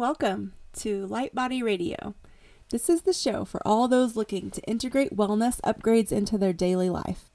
Welcome 0.00 0.54
to 0.72 1.04
Light 1.08 1.34
Body 1.34 1.62
Radio. 1.62 2.14
This 2.70 2.88
is 2.88 3.02
the 3.02 3.12
show 3.12 3.44
for 3.44 3.60
all 3.66 3.86
those 3.86 4.16
looking 4.16 4.50
to 4.52 4.62
integrate 4.62 5.14
wellness 5.14 5.60
upgrades 5.60 6.10
into 6.10 6.38
their 6.38 6.54
daily 6.54 6.88
life. 6.88 7.28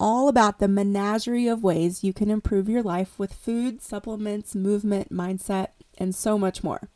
All 0.00 0.26
about 0.26 0.58
the 0.58 0.66
menagerie 0.66 1.46
of 1.46 1.62
ways 1.62 2.02
you 2.02 2.12
can 2.12 2.28
improve 2.28 2.68
your 2.68 2.82
life 2.82 3.16
with 3.20 3.32
food, 3.32 3.80
supplements, 3.80 4.56
movement, 4.56 5.12
mindset, 5.12 5.68
and 5.96 6.12
so 6.12 6.36
much 6.36 6.64
more. 6.64 6.88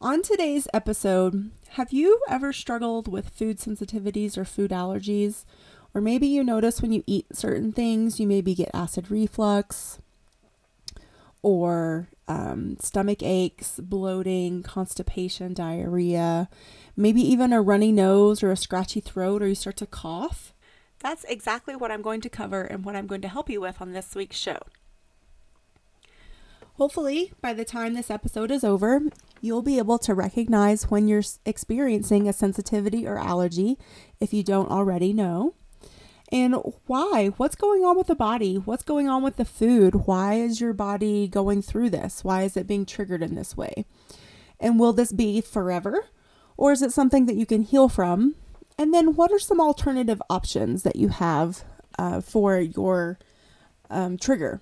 On 0.00 0.22
today's 0.22 0.66
episode, 0.72 1.50
have 1.72 1.92
you 1.92 2.18
ever 2.26 2.54
struggled 2.54 3.08
with 3.08 3.28
food 3.28 3.58
sensitivities 3.58 4.38
or 4.38 4.46
food 4.46 4.70
allergies? 4.70 5.44
Or 5.92 6.00
maybe 6.00 6.26
you 6.26 6.42
notice 6.42 6.80
when 6.80 6.92
you 6.92 7.04
eat 7.06 7.26
certain 7.36 7.70
things, 7.70 8.18
you 8.18 8.26
maybe 8.26 8.54
get 8.54 8.70
acid 8.72 9.10
reflux 9.10 9.98
or 11.42 12.08
um, 12.28 12.76
stomach 12.80 13.22
aches, 13.22 13.80
bloating, 13.80 14.62
constipation, 14.62 15.54
diarrhea, 15.54 16.48
maybe 16.96 17.20
even 17.20 17.52
a 17.52 17.60
runny 17.60 17.92
nose 17.92 18.42
or 18.42 18.50
a 18.50 18.56
scratchy 18.56 19.00
throat, 19.00 19.42
or 19.42 19.48
you 19.48 19.54
start 19.54 19.76
to 19.78 19.86
cough. 19.86 20.54
That's 21.00 21.24
exactly 21.24 21.74
what 21.74 21.90
I'm 21.90 22.02
going 22.02 22.20
to 22.20 22.30
cover 22.30 22.62
and 22.62 22.84
what 22.84 22.94
I'm 22.94 23.08
going 23.08 23.22
to 23.22 23.28
help 23.28 23.50
you 23.50 23.60
with 23.60 23.82
on 23.82 23.92
this 23.92 24.14
week's 24.14 24.36
show. 24.36 24.60
Hopefully, 26.76 27.32
by 27.40 27.52
the 27.52 27.64
time 27.64 27.94
this 27.94 28.10
episode 28.10 28.50
is 28.50 28.64
over, 28.64 29.02
you'll 29.40 29.62
be 29.62 29.78
able 29.78 29.98
to 29.98 30.14
recognize 30.14 30.90
when 30.90 31.06
you're 31.06 31.22
experiencing 31.44 32.28
a 32.28 32.32
sensitivity 32.32 33.06
or 33.06 33.18
allergy 33.18 33.78
if 34.20 34.32
you 34.32 34.42
don't 34.42 34.70
already 34.70 35.12
know. 35.12 35.54
And 36.32 36.56
why? 36.86 37.28
What's 37.36 37.54
going 37.54 37.84
on 37.84 37.98
with 37.98 38.06
the 38.06 38.14
body? 38.14 38.56
What's 38.56 38.82
going 38.82 39.06
on 39.06 39.22
with 39.22 39.36
the 39.36 39.44
food? 39.44 40.06
Why 40.06 40.34
is 40.34 40.62
your 40.62 40.72
body 40.72 41.28
going 41.28 41.60
through 41.60 41.90
this? 41.90 42.24
Why 42.24 42.42
is 42.42 42.56
it 42.56 42.66
being 42.66 42.86
triggered 42.86 43.22
in 43.22 43.34
this 43.34 43.54
way? 43.54 43.84
And 44.58 44.80
will 44.80 44.94
this 44.94 45.12
be 45.12 45.42
forever? 45.42 46.06
Or 46.56 46.72
is 46.72 46.80
it 46.80 46.90
something 46.92 47.26
that 47.26 47.36
you 47.36 47.44
can 47.44 47.62
heal 47.62 47.90
from? 47.90 48.34
And 48.78 48.94
then, 48.94 49.14
what 49.14 49.30
are 49.30 49.38
some 49.38 49.60
alternative 49.60 50.22
options 50.30 50.84
that 50.84 50.96
you 50.96 51.08
have 51.08 51.64
uh, 51.98 52.22
for 52.22 52.58
your 52.58 53.18
um, 53.90 54.16
trigger, 54.16 54.60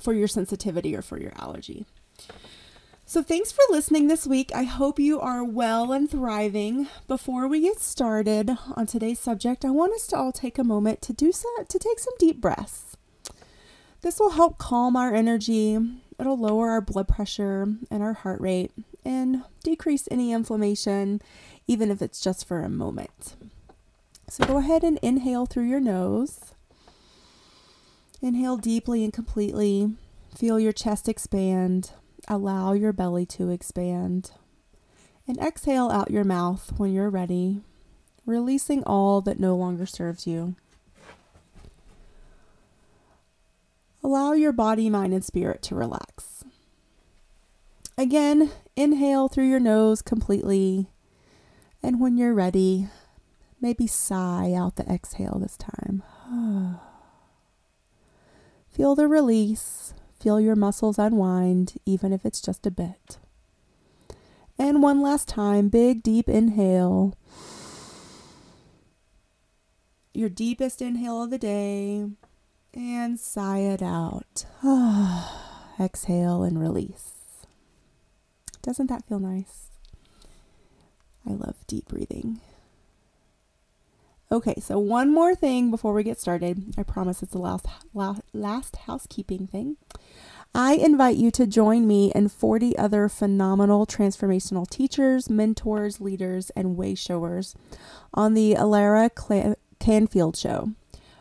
for 0.00 0.14
your 0.14 0.28
sensitivity, 0.28 0.96
or 0.96 1.02
for 1.02 1.20
your 1.20 1.32
allergy? 1.36 1.84
So, 3.12 3.22
thanks 3.22 3.52
for 3.52 3.60
listening 3.68 4.08
this 4.08 4.26
week. 4.26 4.52
I 4.54 4.62
hope 4.62 4.98
you 4.98 5.20
are 5.20 5.44
well 5.44 5.92
and 5.92 6.10
thriving. 6.10 6.88
Before 7.06 7.46
we 7.46 7.60
get 7.60 7.78
started 7.78 8.56
on 8.74 8.86
today's 8.86 9.18
subject, 9.18 9.66
I 9.66 9.70
want 9.70 9.92
us 9.92 10.06
to 10.06 10.16
all 10.16 10.32
take 10.32 10.56
a 10.56 10.64
moment 10.64 11.02
to 11.02 11.12
do 11.12 11.30
so, 11.30 11.46
to 11.68 11.78
take 11.78 11.98
some 11.98 12.14
deep 12.18 12.40
breaths. 12.40 12.96
This 14.00 14.18
will 14.18 14.30
help 14.30 14.56
calm 14.56 14.96
our 14.96 15.12
energy. 15.12 15.76
It'll 16.18 16.38
lower 16.38 16.70
our 16.70 16.80
blood 16.80 17.06
pressure 17.06 17.74
and 17.90 18.02
our 18.02 18.14
heart 18.14 18.40
rate 18.40 18.72
and 19.04 19.44
decrease 19.62 20.08
any 20.10 20.32
inflammation, 20.32 21.20
even 21.66 21.90
if 21.90 22.00
it's 22.00 22.18
just 22.18 22.48
for 22.48 22.62
a 22.62 22.70
moment. 22.70 23.36
So, 24.30 24.46
go 24.46 24.56
ahead 24.56 24.82
and 24.82 24.98
inhale 25.02 25.44
through 25.44 25.68
your 25.68 25.80
nose. 25.80 26.54
Inhale 28.22 28.56
deeply 28.56 29.04
and 29.04 29.12
completely. 29.12 29.92
Feel 30.34 30.58
your 30.58 30.72
chest 30.72 31.10
expand. 31.10 31.90
Allow 32.28 32.72
your 32.72 32.92
belly 32.92 33.26
to 33.26 33.50
expand. 33.50 34.32
And 35.26 35.38
exhale 35.38 35.90
out 35.90 36.10
your 36.10 36.24
mouth 36.24 36.72
when 36.76 36.92
you're 36.92 37.10
ready, 37.10 37.62
releasing 38.26 38.82
all 38.84 39.20
that 39.22 39.38
no 39.38 39.56
longer 39.56 39.86
serves 39.86 40.26
you. 40.26 40.56
Allow 44.02 44.32
your 44.32 44.52
body, 44.52 44.90
mind, 44.90 45.14
and 45.14 45.24
spirit 45.24 45.62
to 45.62 45.76
relax. 45.76 46.44
Again, 47.96 48.50
inhale 48.74 49.28
through 49.28 49.48
your 49.48 49.60
nose 49.60 50.02
completely. 50.02 50.88
And 51.82 52.00
when 52.00 52.16
you're 52.16 52.34
ready, 52.34 52.88
maybe 53.60 53.86
sigh 53.86 54.54
out 54.54 54.76
the 54.76 54.90
exhale 54.90 55.38
this 55.38 55.56
time. 55.56 56.02
Feel 58.70 58.96
the 58.96 59.06
release 59.06 59.94
Feel 60.22 60.40
your 60.40 60.54
muscles 60.54 61.00
unwind, 61.00 61.74
even 61.84 62.12
if 62.12 62.24
it's 62.24 62.40
just 62.40 62.64
a 62.64 62.70
bit. 62.70 63.18
And 64.56 64.80
one 64.80 65.02
last 65.02 65.26
time, 65.26 65.68
big, 65.68 66.00
deep 66.00 66.28
inhale. 66.28 67.18
Your 70.14 70.28
deepest 70.28 70.80
inhale 70.80 71.24
of 71.24 71.30
the 71.30 71.38
day. 71.38 72.06
And 72.72 73.18
sigh 73.18 73.58
it 73.58 73.82
out. 73.82 74.46
Exhale 75.80 76.44
and 76.44 76.60
release. 76.60 77.14
Doesn't 78.62 78.86
that 78.86 79.04
feel 79.08 79.18
nice? 79.18 79.70
I 81.28 81.32
love 81.32 81.56
deep 81.66 81.88
breathing. 81.88 82.40
Okay, 84.30 84.54
so 84.60 84.78
one 84.78 85.12
more 85.12 85.34
thing 85.34 85.72
before 85.72 85.92
we 85.92 86.04
get 86.04 86.20
started. 86.20 86.74
I 86.78 86.84
promise 86.84 87.24
it's 87.24 87.32
the 87.32 87.38
last, 87.38 87.66
last, 87.92 88.22
last 88.32 88.76
housekeeping 88.76 89.48
thing. 89.48 89.78
I 90.54 90.74
invite 90.74 91.16
you 91.16 91.30
to 91.30 91.46
join 91.46 91.86
me 91.86 92.12
and 92.14 92.30
40 92.30 92.76
other 92.76 93.08
phenomenal 93.08 93.86
transformational 93.86 94.68
teachers, 94.68 95.30
mentors, 95.30 95.98
leaders, 95.98 96.50
and 96.50 96.76
way 96.76 96.94
showers 96.94 97.54
on 98.12 98.34
the 98.34 98.54
Alara 98.54 99.08
Canfield 99.80 100.36
Show. 100.36 100.72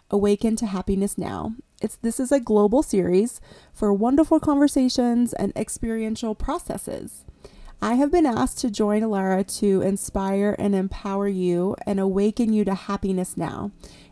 Awaken 0.10 0.58
to 0.58 0.66
Happiness 0.66 1.18
Now. 1.18 1.54
It's 1.82 1.96
this 1.96 2.20
is 2.20 2.34
a 2.34 2.42
global 2.42 2.84
series 2.84 3.40
for 3.74 3.94
wonderful 3.94 4.42
conversations 4.42 5.32
and 5.32 5.54
experiential 5.56 6.36
processes. 6.36 7.24
I 7.82 7.94
have 7.94 8.12
been 8.12 8.26
asked 8.26 8.60
to 8.60 8.70
join 8.70 9.02
Alara 9.02 9.48
to 9.60 9.82
inspire 9.82 10.58
and 10.60 10.76
empower 10.76 11.30
you 11.30 11.78
and 11.88 12.02
awaken 12.02 12.52
you 12.52 12.66
to 12.66 12.76
happiness 12.76 13.38
now 13.38 13.72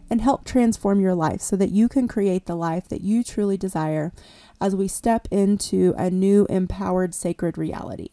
and 0.10 0.22
help 0.22 0.44
transform 0.44 1.00
your 1.00 1.16
life 1.16 1.42
so 1.42 1.56
that 1.56 1.72
you 1.72 1.88
can 1.88 2.08
create 2.08 2.46
the 2.46 2.56
life 2.56 2.88
that 2.90 3.02
you 3.02 3.24
truly 3.24 3.58
desire 3.58 4.12
as 4.60 4.76
we 4.76 4.88
step 4.88 5.28
into 5.32 5.94
a 5.98 6.10
new 6.10 6.46
empowered 6.50 7.14
sacred 7.14 7.58
reality. 7.58 8.10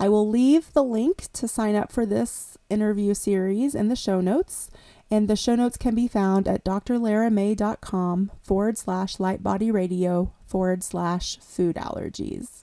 I 0.00 0.08
will 0.08 0.28
leave 0.28 0.72
the 0.72 0.84
link 0.84 1.26
to 1.32 1.48
sign 1.48 1.74
up 1.74 1.90
for 1.90 2.06
this 2.06 2.56
interview 2.70 3.14
series 3.14 3.74
in 3.74 3.88
the 3.88 3.96
show 3.96 4.20
notes, 4.20 4.70
and 5.10 5.26
the 5.26 5.34
show 5.34 5.56
notes 5.56 5.76
can 5.76 5.94
be 5.94 6.06
found 6.06 6.46
at 6.46 6.64
drlaramay.com 6.64 8.30
forward 8.42 8.78
slash 8.78 9.16
lightbodyradio 9.16 10.30
forward 10.46 10.84
slash 10.84 11.38
food 11.40 11.76
allergies. 11.76 12.62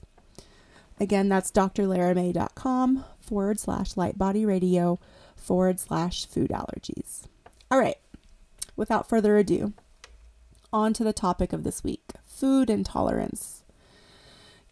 Again, 0.98 1.28
that's 1.28 1.50
drlaramay.com 1.50 3.04
forward 3.20 3.60
slash 3.60 3.94
lightbodyradio 3.94 4.98
forward 5.36 5.78
slash 5.78 6.24
food 6.24 6.50
allergies. 6.50 7.24
All 7.70 7.78
right, 7.78 7.96
without 8.76 9.08
further 9.08 9.36
ado, 9.36 9.72
on 10.72 10.92
to 10.92 11.04
the 11.04 11.12
topic 11.12 11.52
of 11.52 11.64
this 11.64 11.82
week 11.82 12.02
food 12.24 12.68
intolerance. 12.68 13.62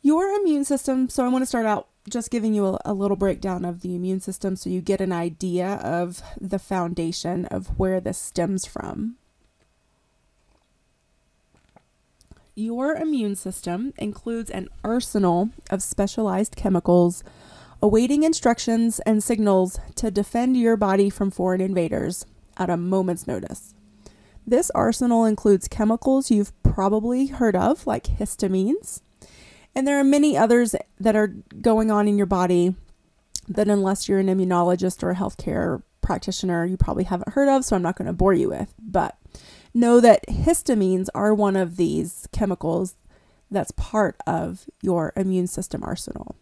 Your 0.02 0.28
immune 0.28 0.64
system, 0.64 1.08
so 1.08 1.24
I 1.24 1.28
want 1.28 1.42
to 1.42 1.46
start 1.46 1.64
out 1.64 1.88
just 2.10 2.30
giving 2.30 2.52
you 2.52 2.66
a, 2.66 2.78
a, 2.84 2.92
little 2.92 3.16
breakdown 3.16 3.64
of 3.64 3.80
the 3.80 3.96
immune 3.96 4.20
system 4.20 4.56
so 4.56 4.68
you 4.68 4.82
get 4.82 5.00
an 5.00 5.12
idea 5.12 5.76
of 5.76 6.20
the 6.38 6.58
foundation 6.58 7.46
of 7.46 7.78
where 7.78 8.00
this 8.00 8.18
stems 8.18 8.66
from. 8.66 9.16
Your 12.54 12.94
immune 12.94 13.34
system 13.34 13.94
includes 13.96 14.50
an 14.50 14.68
arsenal 14.84 15.50
of 15.70 15.82
specialized 15.82 16.54
chemicals 16.54 17.24
awaiting 17.82 18.22
instructions 18.22 19.00
and 19.00 19.22
signals 19.22 19.78
to 19.96 20.10
defend 20.10 20.56
your 20.56 20.76
body 20.76 21.10
from 21.10 21.30
foreign 21.30 21.60
invaders 21.60 22.24
at 22.56 22.70
a 22.70 22.76
moment's 22.76 23.26
notice. 23.26 23.73
This 24.46 24.70
arsenal 24.74 25.24
includes 25.24 25.68
chemicals 25.68 26.30
you've 26.30 26.52
probably 26.62 27.26
heard 27.26 27.56
of, 27.56 27.86
like 27.86 28.04
histamines. 28.04 29.00
And 29.74 29.88
there 29.88 29.98
are 29.98 30.04
many 30.04 30.36
others 30.36 30.74
that 31.00 31.16
are 31.16 31.28
going 31.60 31.90
on 31.90 32.06
in 32.06 32.18
your 32.18 32.26
body 32.26 32.74
that, 33.48 33.68
unless 33.68 34.08
you're 34.08 34.18
an 34.18 34.28
immunologist 34.28 35.02
or 35.02 35.10
a 35.10 35.16
healthcare 35.16 35.82
practitioner, 36.00 36.64
you 36.66 36.76
probably 36.76 37.04
haven't 37.04 37.30
heard 37.30 37.48
of, 37.48 37.64
so 37.64 37.74
I'm 37.74 37.82
not 37.82 37.96
going 37.96 38.06
to 38.06 38.12
bore 38.12 38.34
you 38.34 38.50
with. 38.50 38.74
But 38.80 39.16
know 39.72 40.00
that 40.00 40.26
histamines 40.28 41.08
are 41.14 41.34
one 41.34 41.56
of 41.56 41.76
these 41.76 42.28
chemicals 42.32 42.94
that's 43.50 43.72
part 43.72 44.16
of 44.26 44.66
your 44.82 45.12
immune 45.16 45.46
system 45.46 45.82
arsenal. 45.82 46.36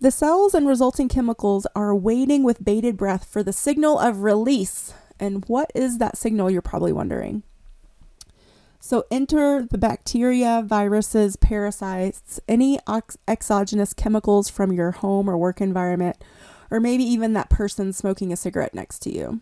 The 0.00 0.10
cells 0.10 0.54
and 0.54 0.66
resulting 0.66 1.08
chemicals 1.08 1.66
are 1.76 1.94
waiting 1.94 2.42
with 2.42 2.64
bated 2.64 2.96
breath 2.96 3.24
for 3.24 3.42
the 3.42 3.52
signal 3.52 3.98
of 3.98 4.22
release. 4.22 4.94
And 5.22 5.44
what 5.46 5.70
is 5.72 5.98
that 5.98 6.18
signal, 6.18 6.50
you're 6.50 6.60
probably 6.60 6.92
wondering? 6.92 7.44
So, 8.80 9.04
enter 9.08 9.64
the 9.70 9.78
bacteria, 9.78 10.64
viruses, 10.66 11.36
parasites, 11.36 12.40
any 12.48 12.80
exogenous 13.28 13.94
chemicals 13.94 14.50
from 14.50 14.72
your 14.72 14.90
home 14.90 15.30
or 15.30 15.38
work 15.38 15.60
environment, 15.60 16.16
or 16.72 16.80
maybe 16.80 17.04
even 17.04 17.34
that 17.34 17.50
person 17.50 17.92
smoking 17.92 18.32
a 18.32 18.36
cigarette 18.36 18.74
next 18.74 18.98
to 19.02 19.14
you. 19.14 19.40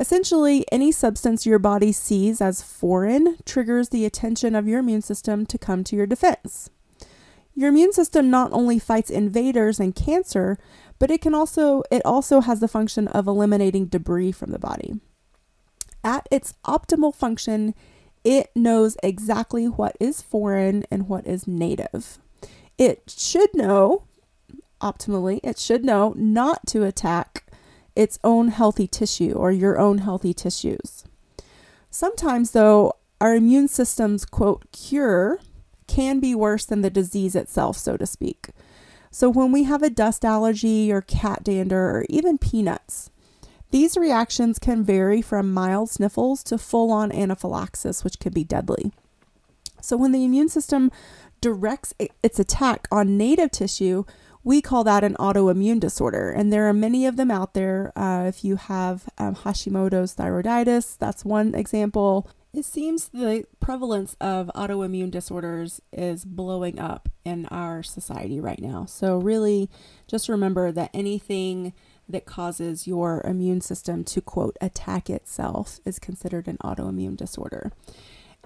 Essentially, 0.00 0.64
any 0.72 0.90
substance 0.90 1.46
your 1.46 1.60
body 1.60 1.92
sees 1.92 2.40
as 2.40 2.60
foreign 2.60 3.36
triggers 3.44 3.90
the 3.90 4.04
attention 4.04 4.56
of 4.56 4.66
your 4.66 4.80
immune 4.80 5.02
system 5.02 5.46
to 5.46 5.56
come 5.56 5.84
to 5.84 5.94
your 5.94 6.06
defense. 6.06 6.70
Your 7.54 7.68
immune 7.68 7.92
system 7.92 8.30
not 8.30 8.52
only 8.52 8.80
fights 8.80 9.10
invaders 9.10 9.78
and 9.78 9.94
cancer, 9.94 10.58
but 11.04 11.10
it 11.10 11.20
can 11.20 11.34
also 11.34 11.82
it 11.90 12.00
also 12.02 12.40
has 12.40 12.60
the 12.60 12.66
function 12.66 13.08
of 13.08 13.26
eliminating 13.26 13.84
debris 13.84 14.32
from 14.32 14.52
the 14.52 14.58
body. 14.58 14.98
At 16.02 16.26
its 16.30 16.54
optimal 16.64 17.14
function, 17.14 17.74
it 18.24 18.50
knows 18.56 18.96
exactly 19.02 19.68
what 19.68 19.98
is 20.00 20.22
foreign 20.22 20.82
and 20.90 21.06
what 21.06 21.26
is 21.26 21.46
native. 21.46 22.16
It 22.78 23.14
should 23.14 23.50
know 23.52 24.04
optimally, 24.80 25.40
it 25.44 25.58
should 25.58 25.84
know 25.84 26.14
not 26.16 26.66
to 26.68 26.84
attack 26.84 27.52
its 27.94 28.18
own 28.24 28.48
healthy 28.48 28.86
tissue 28.86 29.32
or 29.32 29.52
your 29.52 29.78
own 29.78 29.98
healthy 29.98 30.32
tissues. 30.32 31.04
Sometimes 31.90 32.52
though, 32.52 32.94
our 33.20 33.34
immune 33.34 33.68
system's 33.68 34.24
quote 34.24 34.72
cure 34.72 35.38
can 35.86 36.18
be 36.18 36.34
worse 36.34 36.64
than 36.64 36.80
the 36.80 36.88
disease 36.88 37.36
itself, 37.36 37.76
so 37.76 37.98
to 37.98 38.06
speak. 38.06 38.48
So, 39.14 39.30
when 39.30 39.52
we 39.52 39.62
have 39.62 39.84
a 39.84 39.90
dust 39.90 40.24
allergy 40.24 40.90
or 40.90 41.00
cat 41.00 41.44
dander 41.44 41.88
or 41.88 42.04
even 42.08 42.36
peanuts, 42.36 43.12
these 43.70 43.96
reactions 43.96 44.58
can 44.58 44.82
vary 44.82 45.22
from 45.22 45.54
mild 45.54 45.88
sniffles 45.88 46.42
to 46.42 46.58
full 46.58 46.90
on 46.90 47.12
anaphylaxis, 47.12 48.02
which 48.02 48.18
can 48.18 48.32
be 48.32 48.42
deadly. 48.42 48.90
So, 49.80 49.96
when 49.96 50.10
the 50.10 50.24
immune 50.24 50.48
system 50.48 50.90
directs 51.40 51.94
its 52.24 52.40
attack 52.40 52.88
on 52.90 53.16
native 53.16 53.52
tissue, 53.52 54.02
we 54.42 54.60
call 54.60 54.82
that 54.82 55.04
an 55.04 55.14
autoimmune 55.20 55.78
disorder. 55.78 56.32
And 56.32 56.52
there 56.52 56.68
are 56.68 56.74
many 56.74 57.06
of 57.06 57.14
them 57.14 57.30
out 57.30 57.54
there. 57.54 57.92
Uh, 57.94 58.24
if 58.26 58.42
you 58.44 58.56
have 58.56 59.08
um, 59.16 59.36
Hashimoto's 59.36 60.16
thyroiditis, 60.16 60.98
that's 60.98 61.24
one 61.24 61.54
example. 61.54 62.28
It 62.54 62.64
seems 62.64 63.08
the 63.08 63.46
prevalence 63.58 64.16
of 64.20 64.48
autoimmune 64.54 65.10
disorders 65.10 65.82
is 65.92 66.24
blowing 66.24 66.78
up 66.78 67.08
in 67.24 67.46
our 67.46 67.82
society 67.82 68.38
right 68.38 68.60
now. 68.60 68.84
So, 68.84 69.18
really, 69.18 69.68
just 70.06 70.28
remember 70.28 70.70
that 70.70 70.90
anything 70.94 71.72
that 72.08 72.26
causes 72.26 72.86
your 72.86 73.22
immune 73.22 73.60
system 73.60 74.04
to 74.04 74.20
quote 74.20 74.56
attack 74.60 75.10
itself 75.10 75.80
is 75.84 75.98
considered 75.98 76.46
an 76.46 76.58
autoimmune 76.58 77.16
disorder. 77.16 77.72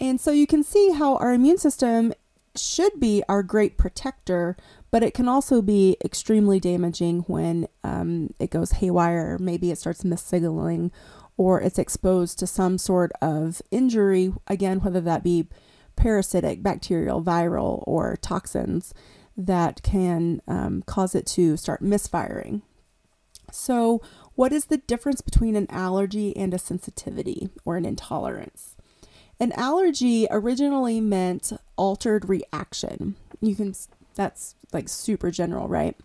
And 0.00 0.18
so, 0.18 0.30
you 0.30 0.46
can 0.46 0.62
see 0.62 0.92
how 0.92 1.16
our 1.16 1.34
immune 1.34 1.58
system 1.58 2.14
should 2.56 2.98
be 2.98 3.22
our 3.28 3.42
great 3.42 3.76
protector, 3.76 4.56
but 4.90 5.02
it 5.02 5.12
can 5.12 5.28
also 5.28 5.60
be 5.60 5.98
extremely 6.02 6.58
damaging 6.58 7.20
when 7.26 7.68
um, 7.84 8.32
it 8.38 8.48
goes 8.48 8.72
haywire. 8.72 9.36
Maybe 9.38 9.70
it 9.70 9.76
starts 9.76 10.02
missignaling 10.02 10.92
or 11.38 11.62
it's 11.62 11.78
exposed 11.78 12.38
to 12.38 12.46
some 12.46 12.76
sort 12.76 13.12
of 13.22 13.62
injury, 13.70 14.34
again, 14.48 14.80
whether 14.80 15.00
that 15.00 15.22
be 15.22 15.48
parasitic, 15.96 16.62
bacterial, 16.62 17.22
viral, 17.22 17.82
or 17.86 18.16
toxins 18.20 18.92
that 19.36 19.82
can 19.82 20.42
um, 20.48 20.82
cause 20.82 21.14
it 21.14 21.24
to 21.24 21.56
start 21.56 21.80
misfiring. 21.80 22.60
So, 23.50 24.02
what 24.34 24.52
is 24.52 24.66
the 24.66 24.76
difference 24.76 25.20
between 25.20 25.56
an 25.56 25.68
allergy 25.70 26.36
and 26.36 26.52
a 26.52 26.58
sensitivity 26.58 27.48
or 27.64 27.76
an 27.76 27.86
intolerance? 27.86 28.76
An 29.40 29.52
allergy 29.52 30.26
originally 30.30 31.00
meant 31.00 31.52
altered 31.76 32.28
reaction. 32.28 33.14
You 33.40 33.54
can 33.54 33.74
that's 34.16 34.56
like 34.72 34.88
super 34.88 35.30
general, 35.30 35.68
right? 35.68 35.96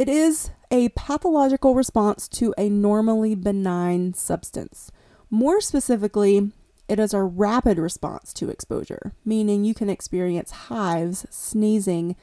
It 0.00 0.08
is 0.08 0.50
a 0.70 0.88
pathological 0.88 1.74
response 1.74 2.26
to 2.28 2.54
a 2.56 2.70
normally 2.70 3.34
benign 3.34 4.14
substance. 4.14 4.90
More 5.28 5.60
specifically, 5.60 6.52
it 6.88 6.98
is 6.98 7.12
a 7.12 7.22
rapid 7.22 7.76
response 7.76 8.32
to 8.32 8.48
exposure, 8.48 9.12
meaning 9.26 9.62
you 9.62 9.74
can 9.74 9.90
experience 9.90 10.52
hives, 10.52 11.26
sneezing, 11.28 12.16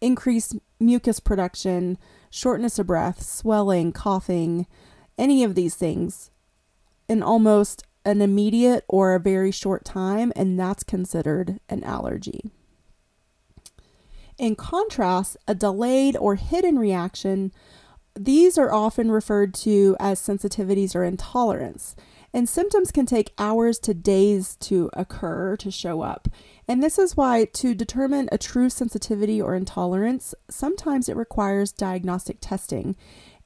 increased 0.00 0.54
mucus 0.78 1.18
production, 1.18 1.98
shortness 2.30 2.78
of 2.78 2.86
breath, 2.86 3.20
swelling, 3.20 3.90
coughing, 3.90 4.68
any 5.18 5.42
of 5.42 5.56
these 5.56 5.74
things 5.74 6.30
in 7.08 7.20
almost 7.20 7.82
an 8.04 8.22
immediate 8.22 8.84
or 8.86 9.12
a 9.12 9.18
very 9.18 9.50
short 9.50 9.84
time, 9.84 10.32
and 10.36 10.56
that's 10.56 10.84
considered 10.84 11.58
an 11.68 11.82
allergy. 11.82 12.52
In 14.38 14.56
contrast, 14.56 15.36
a 15.46 15.54
delayed 15.54 16.16
or 16.16 16.34
hidden 16.34 16.78
reaction, 16.78 17.52
these 18.16 18.58
are 18.58 18.72
often 18.72 19.10
referred 19.10 19.54
to 19.54 19.96
as 20.00 20.20
sensitivities 20.20 20.94
or 20.94 21.04
intolerance. 21.04 21.94
And 22.32 22.48
symptoms 22.48 22.90
can 22.90 23.06
take 23.06 23.32
hours 23.38 23.78
to 23.80 23.94
days 23.94 24.56
to 24.56 24.90
occur, 24.92 25.56
to 25.58 25.70
show 25.70 26.02
up. 26.02 26.26
And 26.66 26.82
this 26.82 26.98
is 26.98 27.16
why, 27.16 27.44
to 27.44 27.74
determine 27.74 28.28
a 28.32 28.38
true 28.38 28.68
sensitivity 28.70 29.40
or 29.40 29.54
intolerance, 29.54 30.34
sometimes 30.50 31.08
it 31.08 31.16
requires 31.16 31.70
diagnostic 31.70 32.38
testing. 32.40 32.96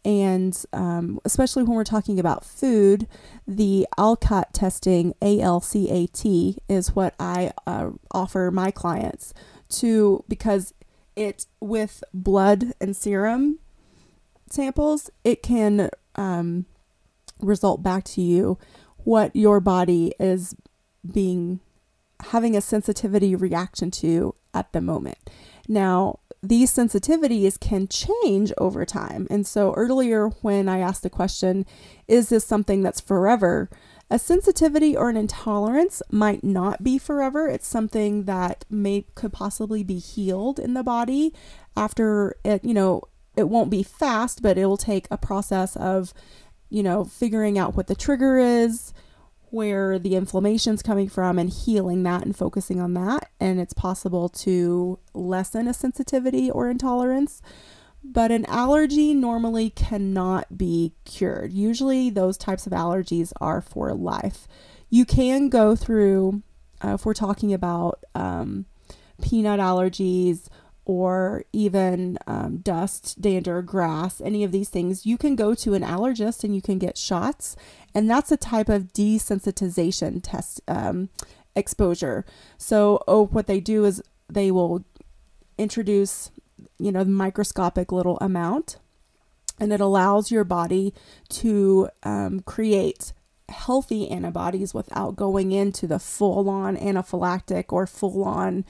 And 0.07 0.59
um, 0.73 1.21
especially 1.27 1.65
when 1.65 1.77
we're 1.77 1.85
talking 1.85 2.19
about 2.19 2.47
food, 2.47 3.07
the 3.47 3.87
ALCAT 3.99 4.53
testing, 4.55 5.13
A 5.21 5.41
L 5.41 5.61
C 5.61 5.91
A 5.91 6.07
T, 6.07 6.57
is 6.67 6.97
what 6.97 7.15
I 7.21 7.53
uh, 7.67 7.91
offer 8.11 8.51
my 8.51 8.71
clients 8.71 9.35
to 9.71 10.25
because 10.29 10.73
it 11.19 11.47
with 11.61 12.03
blood 12.15 12.73
and 12.81 12.97
serum 12.97 13.59
samples, 14.51 15.11
it 15.25 15.43
can 15.43 15.91
um, 16.15 16.67
result 17.41 17.83
back 17.83 18.05
to 18.05 18.21
you 18.21 18.59
what 18.99 19.35
your 19.35 19.61
body 19.61 20.15
is 20.19 20.55
being 21.11 21.61
having 22.27 22.57
a 22.57 22.61
sensitivity 22.61 23.35
reaction 23.37 23.91
to 23.91 24.35
at 24.53 24.73
the 24.73 24.81
moment. 24.81 25.19
Now, 25.69 26.19
these 26.43 26.73
sensitivities 26.73 27.59
can 27.59 27.89
change 27.89 28.53
over 28.59 28.85
time. 28.85 29.27
And 29.31 29.47
so 29.47 29.73
earlier 29.75 30.29
when 30.43 30.69
I 30.69 30.79
asked 30.79 31.03
the 31.03 31.11
question, 31.11 31.67
is 32.07 32.29
this 32.29 32.45
something 32.45 32.83
that's 32.83 33.01
forever? 33.01 33.69
A 34.11 34.19
sensitivity 34.19 34.97
or 34.97 35.11
an 35.11 35.17
intolerance 35.19 36.03
might 36.11 36.43
not 36.43 36.83
be 36.83 36.97
forever. 36.97 37.47
It's 37.47 37.67
something 37.67 38.25
that 38.25 38.65
may 38.71 39.05
could 39.15 39.33
possibly 39.33 39.85
be 39.85 39.99
healed 39.99 40.59
in 40.59 40.75
the 40.75 40.83
body 40.83 41.35
after 41.77 42.37
it, 42.45 42.65
you 42.65 42.73
know, 42.73 43.03
it 43.37 43.49
won't 43.49 43.71
be 43.71 43.83
fast, 43.83 44.41
but 44.43 44.57
it 44.57 44.67
will 44.67 44.79
take 44.79 45.07
a 45.11 45.19
process 45.19 45.77
of, 45.77 46.15
you 46.71 46.83
know, 46.83 47.05
figuring 47.05 47.59
out 47.59 47.77
what 47.77 47.87
the 47.87 47.95
trigger 47.95 48.39
is, 48.39 48.93
where 49.51 49.99
the 49.99 50.15
inflammation's 50.15 50.83
coming 50.83 51.09
from 51.09 51.39
and 51.39 51.51
healing 51.51 52.03
that 52.03 52.25
and 52.25 52.37
focusing 52.37 52.81
on 52.81 52.95
that 52.95 53.31
and 53.41 53.59
it's 53.61 53.73
possible 53.73 54.29
to 54.29 54.99
lessen 55.15 55.67
a 55.67 55.75
sensitivity 55.75 56.51
or 56.51 56.69
intolerance 56.69 57.41
but 58.13 58.31
an 58.31 58.47
allergy 58.47 59.13
normally 59.15 59.71
cannot 59.71 60.57
be 60.57 60.95
cured. 61.05 61.53
Usually, 61.53 62.11
those 62.11 62.37
types 62.37 62.67
of 62.67 62.73
allergies 62.73 63.33
are 63.41 63.61
for 63.61 63.93
life. 63.93 64.49
You 64.89 65.05
can 65.05 65.49
go 65.49 65.77
through, 65.77 66.43
uh, 66.83 66.95
if 66.95 67.05
we're 67.05 67.15
talking 67.15 67.53
about 67.53 68.05
um, 68.15 68.65
peanut 69.21 69.61
allergies 69.61 70.49
or 70.85 71.45
even 71.53 72.19
um, 72.27 72.59
dust, 72.59 73.21
dander, 73.21 73.61
grass, 73.61 74.23
any 74.23 74.43
of 74.43 74.53
these 74.53 74.71
things, 74.71 75.05
you 75.05 75.19
can 75.19 75.37
go 75.37 75.55
to 75.55 75.75
an 75.75 75.83
allergist 75.83 76.45
and 76.45 76.55
you 76.55 76.63
can 76.63 76.79
get 76.79 76.97
shots. 76.97 77.57
And 77.95 78.09
that's 78.09 78.33
a 78.33 78.39
type 78.39 78.71
of 78.71 78.95
desensitization 78.95 80.21
test 80.23 80.63
um, 80.67 81.11
exposure. 81.55 82.25
So, 82.57 83.05
oh, 83.07 83.27
what 83.27 83.47
they 83.47 83.61
do 83.61 83.85
is 83.85 84.03
they 84.31 84.51
will 84.51 84.85
introduce 85.59 86.31
you 86.79 86.93
know, 86.93 87.05
microscopic 87.05 87.93
little 87.93 88.19
amount. 88.19 88.79
And 89.61 89.73
it 89.73 89.81
allows 89.81 90.31
your 90.31 90.45
body 90.45 90.95
to 91.31 91.89
um, 92.05 92.41
create 92.41 93.13
healthy 93.49 94.09
antibodies 94.09 94.75
without 94.75 95.17
going 95.17 95.53
into 95.53 95.87
the 95.87 95.99
full 95.99 96.49
on 96.49 96.77
anaphylactic 96.77 97.73
or 97.73 97.87
full 97.87 98.23
on 98.25 98.65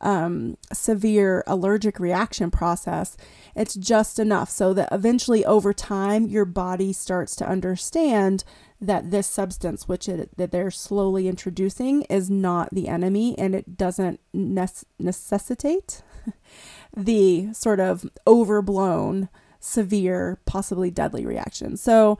um, 0.00 0.56
severe 0.72 1.44
allergic 1.46 2.00
reaction 2.00 2.50
process. 2.50 3.16
It's 3.54 3.74
just 3.74 4.18
enough 4.18 4.48
so 4.48 4.72
that 4.74 4.88
eventually, 4.92 5.44
over 5.44 5.72
time, 5.72 6.26
your 6.26 6.44
body 6.44 6.92
starts 6.92 7.36
to 7.36 7.48
understand 7.48 8.44
that 8.80 9.10
this 9.10 9.26
substance, 9.26 9.86
which 9.86 10.08
it, 10.08 10.36
that 10.38 10.52
they're 10.52 10.70
slowly 10.70 11.28
introducing, 11.28 12.02
is 12.02 12.30
not 12.30 12.70
the 12.72 12.88
enemy, 12.88 13.38
and 13.38 13.54
it 13.54 13.76
doesn't 13.76 14.20
necessitate 14.32 16.02
the 16.96 17.52
sort 17.52 17.80
of 17.80 18.08
overblown, 18.26 19.28
severe, 19.58 20.40
possibly 20.46 20.90
deadly 20.90 21.24
reaction. 21.24 21.76
So, 21.76 22.18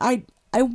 I 0.00 0.24
I 0.52 0.68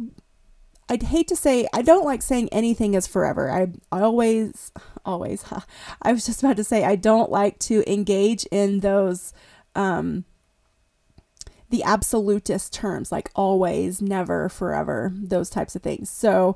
I'd 0.90 1.04
hate 1.04 1.28
to 1.28 1.36
say 1.36 1.68
I 1.74 1.82
don't 1.82 2.06
like 2.06 2.22
saying 2.22 2.50
anything 2.52 2.94
is 2.94 3.08
forever. 3.08 3.52
I, 3.52 3.68
I 3.92 4.02
always 4.02 4.72
always 5.06 5.44
huh, 5.44 5.62
I 6.02 6.12
was 6.12 6.26
just 6.26 6.44
about 6.44 6.58
to 6.58 6.64
say 6.64 6.84
I 6.84 6.96
don't 6.96 7.32
like 7.32 7.60
to 7.60 7.90
engage 7.92 8.46
in 8.52 8.80
those 8.80 9.34
um 9.76 10.26
the 11.70 11.84
absolutist 11.84 12.74
terms 12.74 13.12
like 13.12 13.30
always, 13.36 14.02
never, 14.02 14.50
forever, 14.50 15.12
those 15.14 15.50
types 15.50 15.76
of 15.76 15.82
things. 15.82 16.10
So, 16.10 16.56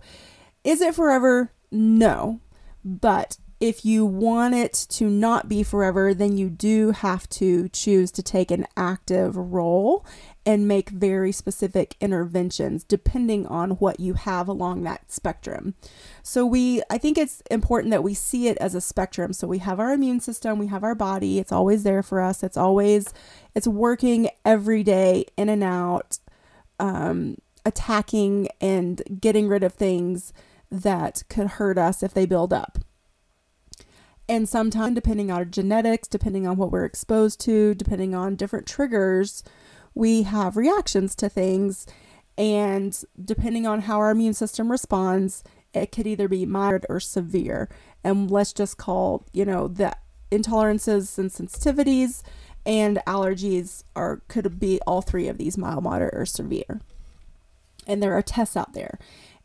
is 0.63 0.81
it 0.81 0.95
forever? 0.95 1.51
No. 1.71 2.39
But 2.83 3.37
if 3.61 3.85
you 3.85 4.03
want 4.03 4.55
it 4.55 4.73
to 4.89 5.07
not 5.07 5.47
be 5.47 5.61
forever, 5.61 6.15
then 6.15 6.35
you 6.35 6.49
do 6.49 6.91
have 6.91 7.29
to 7.29 7.69
choose 7.69 8.11
to 8.11 8.23
take 8.23 8.49
an 8.49 8.65
active 8.75 9.37
role 9.37 10.03
and 10.43 10.67
make 10.67 10.89
very 10.89 11.31
specific 11.31 11.95
interventions 12.01 12.83
depending 12.83 13.45
on 13.45 13.71
what 13.71 13.99
you 13.99 14.15
have 14.15 14.47
along 14.47 14.81
that 14.81 15.11
spectrum. 15.11 15.75
So 16.23 16.43
we 16.43 16.81
I 16.89 16.97
think 16.97 17.19
it's 17.19 17.43
important 17.51 17.91
that 17.91 18.03
we 18.03 18.15
see 18.15 18.47
it 18.47 18.57
as 18.57 18.73
a 18.73 18.81
spectrum. 18.81 19.31
So 19.31 19.47
we 19.47 19.59
have 19.59 19.79
our 19.79 19.93
immune 19.93 20.21
system, 20.21 20.57
we 20.57 20.67
have 20.67 20.83
our 20.83 20.95
body, 20.95 21.37
it's 21.37 21.51
always 21.51 21.83
there 21.83 22.01
for 22.01 22.19
us. 22.19 22.41
It's 22.41 22.57
always 22.57 23.13
it's 23.53 23.67
working 23.67 24.29
every 24.43 24.81
day 24.81 25.25
in 25.37 25.49
and 25.49 25.63
out 25.63 26.17
um, 26.79 27.37
attacking 27.63 28.49
and 28.59 29.03
getting 29.21 29.47
rid 29.47 29.63
of 29.63 29.73
things 29.73 30.33
that 30.71 31.21
could 31.29 31.47
hurt 31.47 31.77
us 31.77 32.01
if 32.01 32.15
they 32.15 32.25
build 32.25 32.51
up. 32.51 32.79
And 34.31 34.47
sometimes, 34.47 34.95
depending 34.95 35.29
on 35.29 35.39
our 35.39 35.43
genetics, 35.43 36.07
depending 36.07 36.47
on 36.47 36.55
what 36.55 36.71
we're 36.71 36.85
exposed 36.85 37.41
to, 37.41 37.75
depending 37.75 38.15
on 38.15 38.37
different 38.37 38.65
triggers, 38.65 39.43
we 39.93 40.23
have 40.23 40.55
reactions 40.55 41.15
to 41.15 41.27
things. 41.27 41.85
And 42.37 42.97
depending 43.21 43.67
on 43.67 43.81
how 43.81 43.97
our 43.97 44.09
immune 44.09 44.33
system 44.33 44.71
responds, 44.71 45.43
it 45.73 45.91
could 45.91 46.07
either 46.07 46.29
be 46.29 46.45
mild 46.45 46.85
or 46.87 47.01
severe. 47.01 47.67
And 48.05 48.31
let's 48.31 48.53
just 48.53 48.77
call, 48.77 49.25
you 49.33 49.43
know, 49.43 49.67
the 49.67 49.97
intolerances 50.31 51.17
and 51.17 51.29
sensitivities 51.29 52.23
and 52.65 53.01
allergies 53.05 53.83
are 53.97 54.21
could 54.29 54.57
be 54.61 54.79
all 54.87 55.01
three 55.01 55.27
of 55.27 55.39
these 55.39 55.57
mild, 55.57 55.83
moderate, 55.83 56.13
or 56.13 56.25
severe. 56.25 56.79
And 57.85 58.01
there 58.01 58.13
are 58.13 58.21
tests 58.21 58.55
out 58.55 58.71
there. 58.71 58.97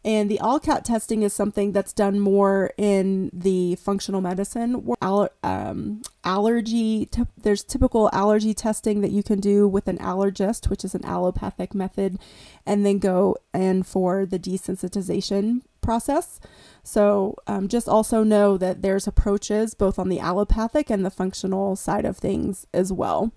And 0.06 0.30
the 0.30 0.38
ALCAT 0.40 0.84
testing 0.84 1.24
is 1.24 1.32
something 1.32 1.72
that's 1.72 1.92
done 1.92 2.20
more 2.20 2.70
in 2.78 3.28
the 3.32 3.74
functional 3.74 4.20
medicine. 4.20 4.88
Um, 5.02 6.02
allergy, 6.22 7.06
t- 7.06 7.24
there's 7.36 7.64
typical 7.64 8.08
allergy 8.12 8.54
testing 8.54 9.00
that 9.00 9.10
you 9.10 9.24
can 9.24 9.40
do 9.40 9.66
with 9.66 9.88
an 9.88 9.98
allergist, 9.98 10.70
which 10.70 10.84
is 10.84 10.94
an 10.94 11.04
allopathic 11.04 11.74
method, 11.74 12.20
and 12.64 12.86
then 12.86 13.00
go 13.00 13.36
in 13.52 13.82
for 13.82 14.24
the 14.24 14.38
desensitization 14.38 15.62
process. 15.80 16.38
So 16.84 17.34
um, 17.48 17.66
just 17.66 17.88
also 17.88 18.22
know 18.22 18.56
that 18.58 18.82
there's 18.82 19.08
approaches 19.08 19.74
both 19.74 19.98
on 19.98 20.08
the 20.08 20.20
allopathic 20.20 20.88
and 20.88 21.04
the 21.04 21.10
functional 21.10 21.74
side 21.74 22.04
of 22.04 22.16
things 22.16 22.64
as 22.72 22.92
well 22.92 23.32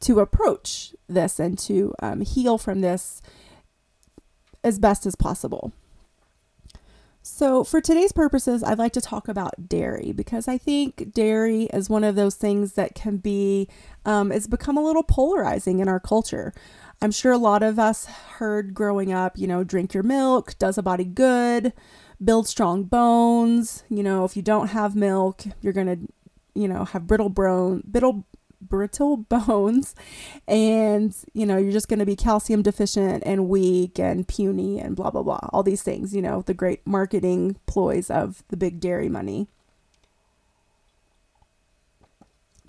to 0.00 0.20
approach 0.20 0.94
this 1.08 1.40
and 1.40 1.58
to 1.60 1.94
um, 2.02 2.20
heal 2.20 2.58
from 2.58 2.82
this 2.82 3.22
as 4.62 4.78
best 4.78 5.06
as 5.06 5.14
possible. 5.14 5.72
So, 7.32 7.64
for 7.64 7.80
today's 7.80 8.12
purposes, 8.12 8.62
I'd 8.62 8.78
like 8.78 8.92
to 8.92 9.00
talk 9.00 9.28
about 9.28 9.68
dairy 9.68 10.12
because 10.12 10.48
I 10.48 10.58
think 10.58 11.14
dairy 11.14 11.64
is 11.72 11.88
one 11.88 12.04
of 12.04 12.16
those 12.16 12.34
things 12.34 12.72
that 12.74 12.94
can 12.94 13.16
be, 13.16 13.68
um, 14.04 14.30
it's 14.30 14.48
become 14.48 14.76
a 14.76 14.82
little 14.82 15.04
polarizing 15.04 15.78
in 15.78 15.88
our 15.88 16.00
culture. 16.00 16.52
I'm 17.00 17.12
sure 17.12 17.32
a 17.32 17.38
lot 17.38 17.62
of 17.62 17.78
us 17.78 18.04
heard 18.04 18.74
growing 18.74 19.12
up, 19.12 19.38
you 19.38 19.46
know, 19.46 19.64
drink 19.64 19.94
your 19.94 20.02
milk, 20.02 20.58
does 20.58 20.76
a 20.76 20.82
body 20.82 21.04
good, 21.04 21.72
build 22.22 22.46
strong 22.46 22.82
bones. 22.82 23.84
You 23.88 24.02
know, 24.02 24.24
if 24.24 24.36
you 24.36 24.42
don't 24.42 24.68
have 24.68 24.94
milk, 24.94 25.44
you're 25.62 25.72
going 25.72 25.86
to, 25.86 26.12
you 26.60 26.68
know, 26.68 26.84
have 26.84 27.06
brittle 27.06 27.30
bone, 27.30 27.84
brittle, 27.86 28.26
brittle 28.60 29.16
bones 29.28 29.94
and 30.46 31.16
you 31.32 31.46
know 31.46 31.56
you're 31.56 31.72
just 31.72 31.88
going 31.88 31.98
to 31.98 32.06
be 32.06 32.16
calcium 32.16 32.62
deficient 32.62 33.22
and 33.26 33.48
weak 33.48 33.98
and 33.98 34.28
puny 34.28 34.78
and 34.78 34.96
blah 34.96 35.10
blah 35.10 35.22
blah 35.22 35.40
all 35.50 35.62
these 35.62 35.82
things 35.82 36.14
you 36.14 36.22
know 36.22 36.42
the 36.42 36.54
great 36.54 36.86
marketing 36.86 37.56
ploys 37.66 38.10
of 38.10 38.42
the 38.48 38.56
big 38.56 38.80
dairy 38.80 39.08
money. 39.08 39.48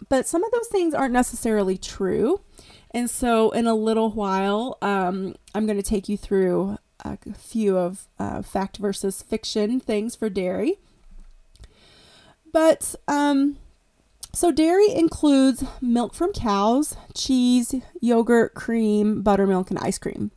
But 0.10 0.28
some 0.28 0.44
of 0.44 0.52
those 0.52 0.68
things 0.68 0.96
aren't 0.96 1.14
necessarily 1.14 1.78
true. 1.78 2.42
And 2.90 3.08
so 3.10 3.52
in 3.52 3.68
a 3.68 3.76
little 3.76 4.12
while 4.12 4.78
um, 4.82 5.36
i'm 5.56 5.66
going 5.66 5.78
to 5.78 5.84
take 5.84 6.10
you 6.10 6.18
through 6.18 6.78
a 7.04 7.18
few 7.34 7.78
of 7.78 8.08
uh, 8.20 8.42
fact 8.42 8.78
versus 8.78 9.22
fiction 9.22 9.80
things 9.80 10.16
for 10.16 10.30
dairy. 10.30 10.80
But 12.52 12.96
um, 13.08 13.58
so, 14.34 14.52
dairy 14.52 14.90
includes 14.90 15.64
milk 15.82 16.14
from 16.14 16.32
cows, 16.32 16.96
cheese, 17.14 17.76
yogurt, 18.00 18.54
cream, 18.54 19.22
buttermilk, 19.22 19.70
and 19.70 19.80
ice 19.80 19.98
cream. 19.98 20.32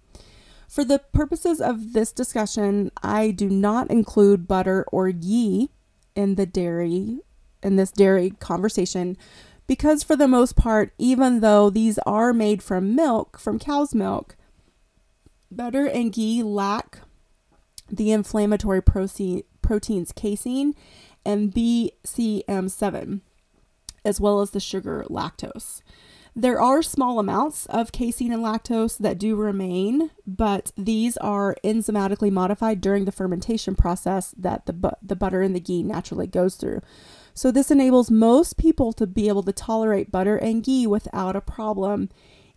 For 0.68 0.84
the 0.84 0.98
purposes 0.98 1.60
of 1.60 1.92
this 1.92 2.10
discussion, 2.10 2.90
I 3.02 3.30
do 3.30 3.48
not 3.48 3.90
include 3.90 4.48
butter 4.48 4.84
or 4.90 5.12
ghee 5.12 5.70
in 6.16 6.34
the 6.34 6.46
dairy 6.46 7.20
in 7.62 7.76
this 7.76 7.92
dairy 7.92 8.30
conversation 8.40 9.16
because 9.66 10.02
for 10.02 10.16
the 10.16 10.28
most 10.28 10.56
part, 10.56 10.92
even 10.98 11.40
though 11.40 11.70
these 11.70 11.98
are 12.00 12.32
made 12.32 12.62
from 12.62 12.94
milk, 12.94 13.38
from 13.38 13.58
cow's 13.58 13.94
milk, 13.94 14.36
butter 15.50 15.86
and 15.86 16.12
ghee 16.12 16.42
lack 16.42 17.00
the 17.90 18.12
inflammatory 18.12 18.82
protein, 18.82 19.44
proteins 19.62 20.12
casein 20.12 20.74
and 21.24 21.52
BCM7 21.54 23.20
as 24.04 24.20
well 24.20 24.40
as 24.40 24.50
the 24.50 24.60
sugar 24.60 25.04
lactose. 25.08 25.82
There 26.36 26.60
are 26.60 26.82
small 26.82 27.20
amounts 27.20 27.66
of 27.66 27.92
casein 27.92 28.32
and 28.32 28.42
lactose 28.42 28.98
that 28.98 29.18
do 29.18 29.36
remain, 29.36 30.10
but 30.26 30.72
these 30.76 31.16
are 31.18 31.54
enzymatically 31.62 32.32
modified 32.32 32.80
during 32.80 33.04
the 33.04 33.12
fermentation 33.12 33.76
process 33.76 34.34
that 34.36 34.66
the, 34.66 34.72
bu- 34.72 34.96
the 35.00 35.14
butter 35.14 35.42
and 35.42 35.54
the 35.54 35.60
ghee 35.60 35.84
naturally 35.84 36.26
goes 36.26 36.56
through. 36.56 36.80
So, 37.34 37.52
this 37.52 37.70
enables 37.70 38.10
most 38.10 38.56
people 38.56 38.92
to 38.94 39.06
be 39.06 39.28
able 39.28 39.44
to 39.44 39.52
tolerate 39.52 40.10
butter 40.10 40.36
and 40.36 40.62
ghee 40.62 40.88
without 40.88 41.36
a 41.36 41.40
problem, 41.40 42.08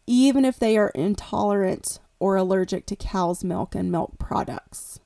even 0.08 0.44
if 0.44 0.58
they 0.58 0.76
are 0.76 0.90
intolerant 0.96 2.00
or 2.20 2.36
allergic 2.36 2.88
to 2.88 2.96
cow's 2.96 3.44
milk 3.44 3.76
and 3.76 3.92
milk 3.92 4.18
products. 4.18 5.00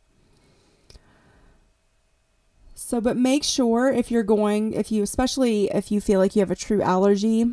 So, 2.91 2.99
but 2.99 3.15
make 3.15 3.45
sure 3.45 3.89
if 3.89 4.11
you're 4.11 4.21
going, 4.21 4.73
if 4.73 4.91
you, 4.91 5.01
especially 5.01 5.71
if 5.71 5.93
you 5.93 6.01
feel 6.01 6.19
like 6.19 6.35
you 6.35 6.41
have 6.41 6.51
a 6.51 6.57
true 6.57 6.81
allergy, 6.81 7.45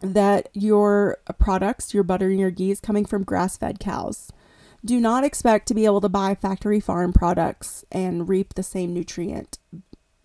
that 0.00 0.48
your 0.54 1.18
products, 1.38 1.92
your 1.92 2.02
butter 2.02 2.30
and 2.30 2.40
your 2.40 2.50
ghee 2.50 2.70
is 2.70 2.80
coming 2.80 3.04
from 3.04 3.22
grass 3.22 3.58
fed 3.58 3.78
cows. 3.78 4.32
Do 4.82 4.98
not 4.98 5.24
expect 5.24 5.68
to 5.68 5.74
be 5.74 5.84
able 5.84 6.00
to 6.00 6.08
buy 6.08 6.34
factory 6.34 6.80
farm 6.80 7.12
products 7.12 7.84
and 7.92 8.30
reap 8.30 8.54
the 8.54 8.62
same 8.62 8.94
nutrient 8.94 9.58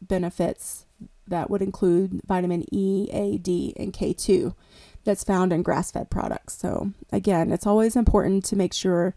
benefits 0.02 0.86
that 1.28 1.50
would 1.50 1.62
include 1.62 2.22
vitamin 2.26 2.64
E, 2.74 3.10
A, 3.12 3.38
D, 3.38 3.74
and 3.76 3.92
K2 3.92 4.56
that's 5.04 5.26
found 5.26 5.52
in 5.52 5.62
grass 5.62 5.92
fed 5.92 6.10
products. 6.10 6.58
So, 6.58 6.94
again, 7.12 7.52
it's 7.52 7.68
always 7.68 7.98
important 7.98 8.46
to 8.46 8.56
make 8.56 8.74
sure 8.74 9.14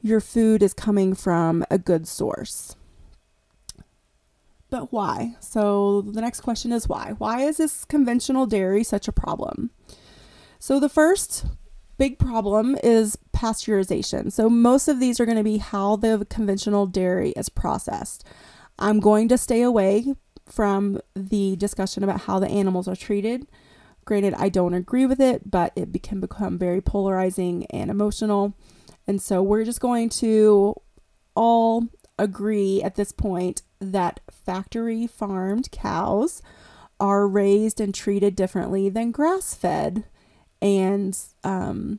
your 0.00 0.20
food 0.20 0.62
is 0.62 0.72
coming 0.72 1.12
from 1.12 1.64
a 1.72 1.76
good 1.76 2.06
source 2.06 2.76
but 4.74 4.92
why? 4.92 5.36
So 5.38 6.00
the 6.00 6.20
next 6.20 6.40
question 6.40 6.72
is 6.72 6.88
why? 6.88 7.14
Why 7.18 7.42
is 7.42 7.58
this 7.58 7.84
conventional 7.84 8.44
dairy 8.44 8.82
such 8.82 9.06
a 9.06 9.12
problem? 9.12 9.70
So 10.58 10.80
the 10.80 10.88
first 10.88 11.46
big 11.96 12.18
problem 12.18 12.76
is 12.82 13.16
pasteurization. 13.32 14.32
So 14.32 14.50
most 14.50 14.88
of 14.88 14.98
these 14.98 15.20
are 15.20 15.26
going 15.26 15.38
to 15.38 15.44
be 15.44 15.58
how 15.58 15.94
the 15.94 16.26
conventional 16.28 16.88
dairy 16.88 17.30
is 17.36 17.48
processed. 17.48 18.24
I'm 18.76 18.98
going 18.98 19.28
to 19.28 19.38
stay 19.38 19.62
away 19.62 20.16
from 20.44 20.98
the 21.14 21.54
discussion 21.54 22.02
about 22.02 22.22
how 22.22 22.40
the 22.40 22.48
animals 22.48 22.88
are 22.88 22.96
treated. 22.96 23.46
Granted, 24.04 24.34
I 24.34 24.48
don't 24.48 24.74
agree 24.74 25.06
with 25.06 25.20
it, 25.20 25.52
but 25.52 25.72
it 25.76 26.02
can 26.02 26.18
become 26.18 26.58
very 26.58 26.80
polarizing 26.80 27.64
and 27.66 27.92
emotional. 27.92 28.56
And 29.06 29.22
so 29.22 29.40
we're 29.40 29.64
just 29.64 29.80
going 29.80 30.08
to 30.08 30.74
all 31.36 31.84
agree 32.18 32.82
at 32.82 32.96
this 32.96 33.12
point 33.12 33.62
that 33.92 34.20
factory 34.30 35.06
farmed 35.06 35.70
cows 35.70 36.42
are 37.00 37.26
raised 37.26 37.80
and 37.80 37.94
treated 37.94 38.36
differently 38.36 38.88
than 38.88 39.10
grass 39.10 39.54
fed 39.54 40.04
and 40.62 41.18
um, 41.42 41.98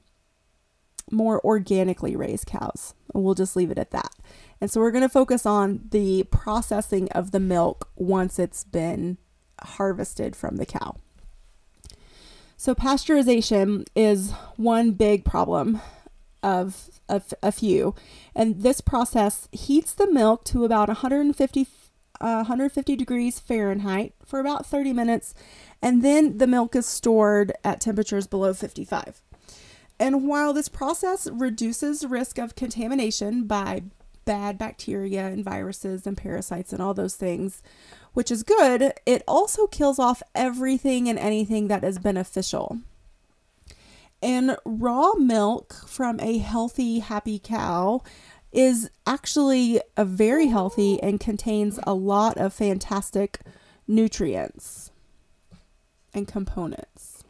more 1.12 1.44
organically 1.46 2.16
raised 2.16 2.48
cows. 2.48 2.94
We'll 3.14 3.36
just 3.36 3.56
leave 3.56 3.72
it 3.72 3.78
at 3.78 3.92
that. 3.92 4.12
And 4.60 4.72
so 4.72 4.80
we're 4.80 4.92
going 4.92 5.04
to 5.04 5.10
focus 5.10 5.46
on 5.46 5.82
the 5.92 6.24
processing 6.24 7.10
of 7.12 7.32
the 7.32 7.40
milk 7.40 7.90
once 7.96 8.40
it's 8.40 8.64
been 8.64 9.18
harvested 9.62 10.36
from 10.36 10.58
the 10.58 10.66
cow. 10.66 10.96
So, 12.58 12.74
pasteurization 12.74 13.86
is 13.96 14.32
one 14.56 14.92
big 14.92 15.26
problem 15.26 15.82
of, 16.42 16.95
a 17.10 17.52
few. 17.52 17.96
And 18.36 18.62
this 18.62 18.82
process 18.82 19.48
heats 19.52 19.94
the 19.94 20.12
milk 20.12 20.44
to 20.46 20.66
about 20.66 20.88
150, 20.88 21.68
uh, 22.22 22.36
150 22.36 22.96
degrees 22.96 23.40
Fahrenheit 23.40 24.14
for 24.26 24.40
about 24.40 24.66
30 24.66 24.94
minutes. 24.94 25.34
And 25.82 26.04
then 26.04 26.38
the 26.38 26.48
milk 26.48 26.76
is 26.76 26.86
stored 26.86 27.54
at 27.64 27.82
temperatures 27.82 28.28
below 28.28 28.54
55. 28.54 29.22
And 30.00 30.28
while 30.28 30.52
this 30.52 30.68
process 30.68 31.28
reduces 31.32 32.06
risk 32.06 32.38
of 32.38 32.56
contamination 32.56 33.46
by 33.46 33.84
bad 34.26 34.58
bacteria 34.58 35.28
and 35.28 35.46
viruses 35.46 36.06
and 36.06 36.18
parasites 36.18 36.74
and 36.74 36.82
all 36.82 36.94
those 36.94 37.16
things, 37.16 37.62
which 38.14 38.32
is 38.32 38.44
good, 38.44 38.94
it 39.06 39.24
also 39.28 39.68
kills 39.68 40.00
off 40.00 40.24
everything 40.34 41.08
and 41.08 41.20
anything 41.20 41.68
that 41.68 41.84
is 41.84 42.00
beneficial. 42.00 42.80
And 44.26 44.58
raw 44.66 45.14
milk 45.14 45.76
from 45.86 46.20
a 46.20 46.40
healthy, 46.40 46.98
happy 46.98 47.38
cow 47.38 48.02
is 48.52 48.90
actually 49.06 49.80
a 49.96 50.04
very 50.04 50.48
healthy 50.48 51.00
and 51.04 51.20
contains 51.20 51.80
a 51.84 51.94
lot 51.94 52.36
of 52.38 52.52
fantastic 52.52 53.42
nutrients 53.88 54.90
and 56.12 56.28
components. 56.28 57.24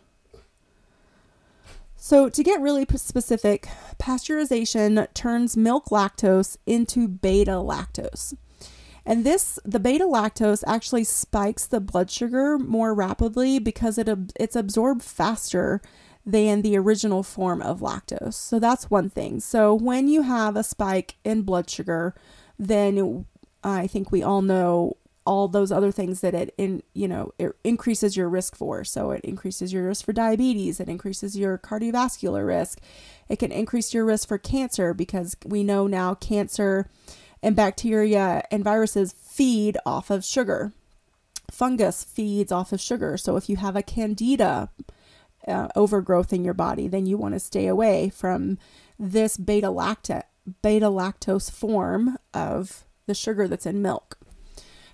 So, 1.98 2.30
to 2.30 2.44
get 2.44 2.62
really 2.62 2.86
specific, 2.96 3.68
pasteurization 4.00 5.14
turns 5.14 5.58
milk 5.58 5.88
lactose 5.88 6.56
into 6.66 7.10
beta 7.10 7.52
lactose. 7.52 8.38
And 9.06 9.26
this, 9.26 9.60
the 9.66 9.82
beta 9.82 10.06
lactose 10.06 10.64
actually 10.66 11.04
spikes 11.04 11.68
the 11.68 11.82
blood 11.82 12.10
sugar 12.10 12.58
more 12.58 12.94
rapidly 12.94 13.60
because 13.60 13.98
it 13.98 14.08
it's 14.40 14.56
absorbed 14.56 15.04
faster 15.04 15.82
than 16.26 16.62
the 16.62 16.78
original 16.78 17.22
form 17.22 17.62
of 17.62 17.80
lactose. 17.80 18.34
So 18.34 18.60
that's 18.60 18.90
one 18.90 19.10
thing. 19.10 19.40
So 19.40 19.74
when 19.74 20.08
you 20.08 20.24
have 20.24 20.56
a 20.56 20.64
spike 20.64 21.16
in 21.24 21.44
blood 21.44 21.70
sugar, 21.70 22.16
then 22.58 23.26
I 23.64 23.88
think 23.88 24.12
we 24.12 24.24
all 24.24 24.42
know 24.42 24.98
all 25.26 25.48
those 25.48 25.72
other 25.72 25.92
things 25.92 26.22
that 26.22 26.36
it 26.36 26.54
in 26.56 26.84
you 26.94 27.08
know 27.08 27.34
it 27.40 27.52
increases 27.64 28.16
your 28.16 28.30
risk 28.30 28.56
for. 28.56 28.84
So 28.84 29.12
it 29.12 29.22
increases 29.22 29.74
your 29.74 29.88
risk 29.88 30.06
for 30.06 30.14
diabetes. 30.14 30.80
It 30.80 30.88
increases 30.88 31.36
your 31.38 31.58
cardiovascular 31.58 32.46
risk. 32.46 32.80
It 33.28 33.40
can 33.40 33.52
increase 33.52 33.94
your 33.94 34.06
risk 34.06 34.28
for 34.28 34.38
cancer 34.38 34.94
because 34.94 35.36
we 35.44 35.64
know 35.64 35.88
now 35.88 36.14
cancer 36.14 36.88
and 37.42 37.56
bacteria 37.56 38.44
and 38.52 38.64
viruses 38.64 39.14
feed 39.14 39.78
off 39.86 40.10
of 40.10 40.24
sugar. 40.24 40.74
Fungus 41.52 42.04
feeds 42.04 42.52
off 42.52 42.72
of 42.72 42.82
sugar. 42.82 43.18
So 43.18 43.36
if 43.36 43.50
you 43.50 43.58
have 43.58 43.76
a 43.76 43.84
candida 43.84 44.70
uh, 45.48 45.68
overgrowth 45.76 46.34
in 46.34 46.44
your 46.44 46.54
body, 46.54 46.88
then 46.88 47.06
you 47.06 47.18
want 47.18 47.34
to 47.34 47.40
stay 47.40 47.68
away 47.68 48.10
from 48.10 48.58
this 48.98 49.38
beta 49.38 49.68
lacta 49.68 50.24
beta 50.62 50.88
lactose 50.88 51.50
form 51.50 52.18
of 52.34 52.86
the 53.08 53.14
sugar 53.14 53.48
that's 53.48 53.66
in 53.66 53.82
milk. 53.82 54.18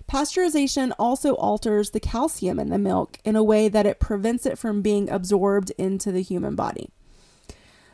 Pasteurization 0.08 0.92
also 0.98 1.34
alters 1.34 1.90
the 1.90 2.00
calcium 2.00 2.58
in 2.58 2.70
the 2.70 2.78
milk 2.78 3.18
in 3.24 3.36
a 3.36 3.42
way 3.42 3.68
that 3.68 3.86
it 3.86 4.00
prevents 4.00 4.44
it 4.46 4.58
from 4.58 4.82
being 4.82 5.08
absorbed 5.08 5.70
into 5.78 6.10
the 6.10 6.22
human 6.22 6.54
body. 6.54 6.90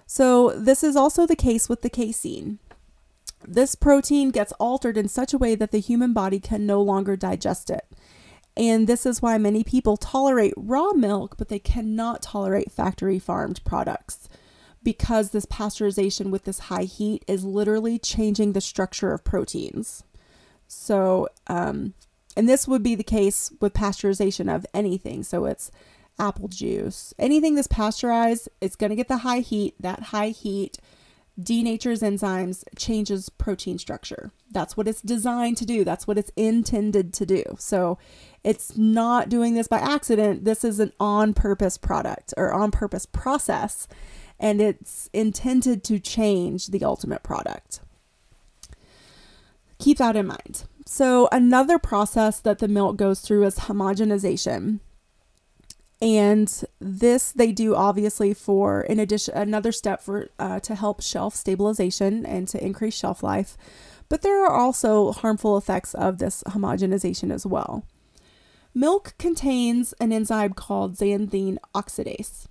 So, 0.06 0.50
this 0.50 0.82
is 0.82 0.96
also 0.96 1.26
the 1.26 1.36
case 1.36 1.68
with 1.68 1.82
the 1.82 1.90
casein. 1.90 2.58
This 3.46 3.74
protein 3.74 4.30
gets 4.30 4.52
altered 4.52 4.96
in 4.96 5.06
such 5.06 5.32
a 5.32 5.38
way 5.38 5.54
that 5.54 5.70
the 5.70 5.80
human 5.80 6.12
body 6.12 6.40
can 6.40 6.66
no 6.66 6.80
longer 6.80 7.14
digest 7.14 7.70
it. 7.70 7.84
And 8.58 8.88
this 8.88 9.06
is 9.06 9.22
why 9.22 9.38
many 9.38 9.62
people 9.62 9.96
tolerate 9.96 10.52
raw 10.56 10.92
milk, 10.92 11.36
but 11.38 11.48
they 11.48 11.60
cannot 11.60 12.22
tolerate 12.22 12.72
factory 12.72 13.20
farmed 13.20 13.62
products 13.64 14.28
because 14.82 15.30
this 15.30 15.46
pasteurization 15.46 16.30
with 16.30 16.44
this 16.44 16.58
high 16.58 16.82
heat 16.82 17.24
is 17.28 17.44
literally 17.44 17.98
changing 18.00 18.52
the 18.52 18.60
structure 18.60 19.12
of 19.12 19.22
proteins. 19.22 20.02
So, 20.66 21.28
um, 21.46 21.94
and 22.36 22.48
this 22.48 22.66
would 22.66 22.82
be 22.82 22.96
the 22.96 23.04
case 23.04 23.52
with 23.60 23.74
pasteurization 23.74 24.52
of 24.52 24.66
anything. 24.74 25.22
So 25.22 25.44
it's 25.44 25.70
apple 26.18 26.48
juice, 26.48 27.14
anything 27.16 27.54
that's 27.54 27.68
pasteurized, 27.68 28.48
it's 28.60 28.76
going 28.76 28.90
to 28.90 28.96
get 28.96 29.08
the 29.08 29.18
high 29.18 29.40
heat. 29.40 29.74
That 29.78 30.04
high 30.04 30.30
heat 30.30 30.78
denatures 31.40 32.02
enzymes, 32.02 32.64
changes 32.76 33.28
protein 33.28 33.78
structure. 33.78 34.32
That's 34.50 34.76
what 34.76 34.88
it's 34.88 35.02
designed 35.02 35.56
to 35.58 35.66
do. 35.66 35.84
That's 35.84 36.06
what 36.06 36.18
it's 36.18 36.32
intended 36.36 37.12
to 37.14 37.26
do. 37.26 37.44
So 37.58 37.98
it's 38.42 38.76
not 38.76 39.28
doing 39.28 39.54
this 39.54 39.68
by 39.68 39.78
accident. 39.78 40.44
This 40.44 40.64
is 40.64 40.80
an 40.80 40.92
on 40.98 41.34
purpose 41.34 41.78
product 41.78 42.34
or 42.36 42.52
on 42.52 42.70
purpose 42.70 43.06
process, 43.06 43.86
and 44.38 44.60
it's 44.60 45.08
intended 45.12 45.84
to 45.84 45.98
change 45.98 46.68
the 46.68 46.84
ultimate 46.84 47.22
product. 47.22 47.80
Keep 49.78 49.98
that 49.98 50.16
in 50.16 50.26
mind. 50.26 50.64
So, 50.86 51.28
another 51.30 51.78
process 51.78 52.40
that 52.40 52.60
the 52.60 52.66
milk 52.66 52.96
goes 52.96 53.20
through 53.20 53.44
is 53.44 53.58
homogenization. 53.58 54.80
And 56.00 56.64
this 56.80 57.32
they 57.32 57.50
do 57.50 57.74
obviously 57.74 58.32
for 58.32 58.82
in 58.82 59.00
addition 59.00 59.34
another 59.34 59.72
step 59.72 60.00
for 60.00 60.28
uh, 60.38 60.60
to 60.60 60.74
help 60.76 61.02
shelf 61.02 61.34
stabilization 61.34 62.24
and 62.24 62.46
to 62.48 62.64
increase 62.64 62.94
shelf 62.94 63.22
life. 63.22 63.56
But 64.08 64.22
there 64.22 64.44
are 64.44 64.52
also 64.52 65.12
harmful 65.12 65.58
effects 65.58 65.94
of 65.94 66.18
this 66.18 66.42
homogenization 66.46 67.32
as 67.32 67.44
well. 67.44 67.84
Milk 68.74 69.14
contains 69.18 69.92
an 69.94 70.12
enzyme 70.12 70.52
called 70.52 70.94
xanthine 70.94 71.58
oxidase. 71.74 72.46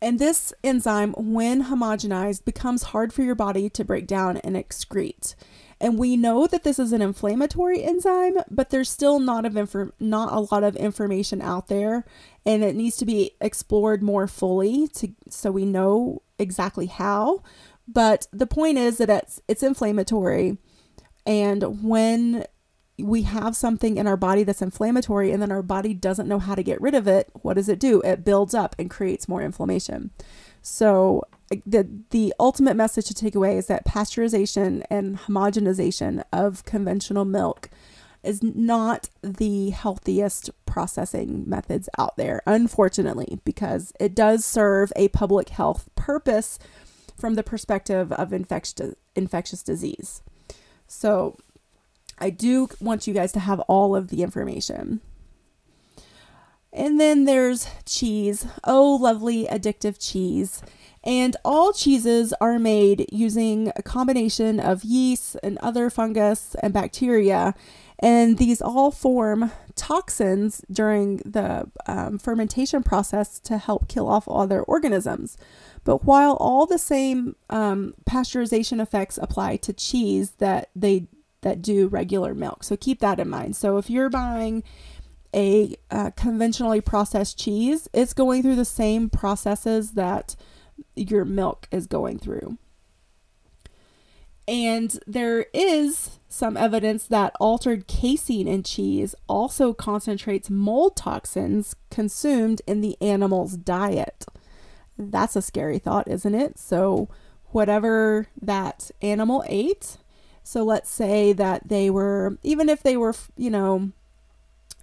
And 0.00 0.18
this 0.18 0.52
enzyme, 0.62 1.12
when 1.16 1.64
homogenized, 1.64 2.44
becomes 2.44 2.84
hard 2.84 3.12
for 3.12 3.22
your 3.22 3.34
body 3.34 3.68
to 3.70 3.84
break 3.84 4.06
down 4.06 4.36
and 4.38 4.54
excrete. 4.54 5.34
And 5.80 5.96
we 5.98 6.16
know 6.16 6.46
that 6.46 6.64
this 6.64 6.78
is 6.78 6.92
an 6.92 7.02
inflammatory 7.02 7.82
enzyme, 7.84 8.38
but 8.50 8.70
there's 8.70 8.90
still 8.90 9.20
not 9.20 9.44
of 9.44 9.52
infor- 9.52 9.92
not 10.00 10.32
a 10.32 10.40
lot 10.52 10.64
of 10.64 10.74
information 10.76 11.40
out 11.40 11.68
there, 11.68 12.04
and 12.44 12.64
it 12.64 12.74
needs 12.74 12.96
to 12.96 13.06
be 13.06 13.32
explored 13.40 14.02
more 14.02 14.26
fully 14.26 14.88
to 14.88 15.10
so 15.28 15.52
we 15.52 15.64
know 15.64 16.22
exactly 16.38 16.86
how. 16.86 17.42
But 17.86 18.26
the 18.32 18.46
point 18.46 18.78
is 18.78 18.98
that 18.98 19.08
it's 19.08 19.40
it's 19.46 19.62
inflammatory, 19.62 20.58
and 21.24 21.82
when 21.82 22.44
we 22.98 23.22
have 23.22 23.54
something 23.54 23.96
in 23.96 24.06
our 24.06 24.16
body 24.16 24.42
that's 24.42 24.60
inflammatory 24.60 25.30
and 25.30 25.40
then 25.40 25.52
our 25.52 25.62
body 25.62 25.94
doesn't 25.94 26.28
know 26.28 26.40
how 26.40 26.54
to 26.56 26.62
get 26.64 26.80
rid 26.80 26.94
of 26.94 27.06
it, 27.06 27.30
what 27.42 27.54
does 27.54 27.68
it 27.68 27.78
do? 27.78 28.00
It 28.02 28.24
builds 28.24 28.54
up 28.54 28.74
and 28.78 28.90
creates 28.90 29.28
more 29.28 29.40
inflammation. 29.40 30.10
So 30.62 31.22
the 31.66 31.88
the 32.10 32.34
ultimate 32.38 32.74
message 32.74 33.06
to 33.06 33.14
take 33.14 33.34
away 33.34 33.56
is 33.56 33.66
that 33.66 33.86
pasteurization 33.86 34.82
and 34.90 35.18
homogenization 35.18 36.22
of 36.32 36.64
conventional 36.64 37.24
milk 37.24 37.70
is 38.22 38.42
not 38.42 39.08
the 39.22 39.70
healthiest 39.70 40.50
processing 40.66 41.44
methods 41.48 41.88
out 41.98 42.16
there, 42.16 42.42
unfortunately, 42.46 43.38
because 43.44 43.92
it 44.00 44.14
does 44.14 44.44
serve 44.44 44.92
a 44.96 45.08
public 45.08 45.50
health 45.50 45.88
purpose 45.94 46.58
from 47.16 47.34
the 47.34 47.42
perspective 47.42 48.12
of 48.12 48.32
infectious 48.32 48.94
infectious 49.14 49.62
disease. 49.62 50.22
So 50.86 51.36
I 52.18 52.30
do 52.30 52.68
want 52.80 53.06
you 53.06 53.14
guys 53.14 53.32
to 53.32 53.40
have 53.40 53.60
all 53.60 53.94
of 53.94 54.08
the 54.08 54.22
information. 54.22 55.00
And 56.72 57.00
then 57.00 57.24
there's 57.24 57.66
cheese. 57.86 58.46
Oh, 58.64 58.96
lovely 58.96 59.46
addictive 59.46 59.96
cheese. 59.98 60.62
And 61.04 61.36
all 61.44 61.72
cheeses 61.72 62.34
are 62.40 62.58
made 62.58 63.06
using 63.12 63.72
a 63.76 63.82
combination 63.82 64.58
of 64.60 64.84
yeast 64.84 65.36
and 65.42 65.58
other 65.58 65.90
fungus 65.90 66.54
and 66.62 66.72
bacteria. 66.72 67.54
And 68.00 68.38
these 68.38 68.60
all 68.60 68.90
form 68.90 69.50
toxins 69.74 70.62
during 70.70 71.18
the 71.18 71.70
um, 71.86 72.18
fermentation 72.18 72.82
process 72.82 73.38
to 73.40 73.58
help 73.58 73.88
kill 73.88 74.08
off 74.08 74.28
other 74.28 74.62
organisms. 74.62 75.36
But 75.84 76.04
while 76.04 76.34
all 76.34 76.66
the 76.66 76.78
same 76.78 77.36
um, 77.48 77.94
pasteurization 78.04 78.80
effects 78.80 79.18
apply 79.20 79.56
to 79.58 79.72
cheese 79.72 80.32
that 80.32 80.70
they 80.76 81.06
that 81.42 81.62
do 81.62 81.86
regular 81.86 82.34
milk, 82.34 82.64
so 82.64 82.76
keep 82.76 82.98
that 83.00 83.20
in 83.20 83.28
mind. 83.28 83.54
So 83.54 83.78
if 83.78 83.88
you're 83.88 84.10
buying 84.10 84.64
a 85.34 85.76
uh, 85.90 86.10
conventionally 86.16 86.80
processed 86.80 87.38
cheese, 87.38 87.88
it's 87.92 88.12
going 88.12 88.42
through 88.42 88.56
the 88.56 88.64
same 88.64 89.08
processes 89.08 89.92
that 89.92 90.34
your 90.98 91.24
milk 91.24 91.68
is 91.70 91.86
going 91.86 92.18
through. 92.18 92.58
And 94.46 94.98
there 95.06 95.46
is 95.52 96.18
some 96.30 96.56
evidence 96.56 97.04
that 97.04 97.34
altered 97.38 97.86
casein 97.86 98.48
in 98.48 98.62
cheese 98.62 99.14
also 99.28 99.74
concentrates 99.74 100.48
mold 100.48 100.96
toxins 100.96 101.76
consumed 101.90 102.62
in 102.66 102.80
the 102.80 102.96
animal's 103.02 103.58
diet. 103.58 104.24
That's 104.96 105.36
a 105.36 105.42
scary 105.42 105.78
thought, 105.78 106.08
isn't 106.08 106.34
it? 106.34 106.58
So, 106.58 107.10
whatever 107.50 108.28
that 108.40 108.90
animal 109.02 109.44
ate, 109.46 109.98
so 110.42 110.64
let's 110.64 110.88
say 110.88 111.34
that 111.34 111.68
they 111.68 111.90
were, 111.90 112.38
even 112.42 112.70
if 112.70 112.82
they 112.82 112.96
were, 112.96 113.14
you 113.36 113.50
know, 113.50 113.92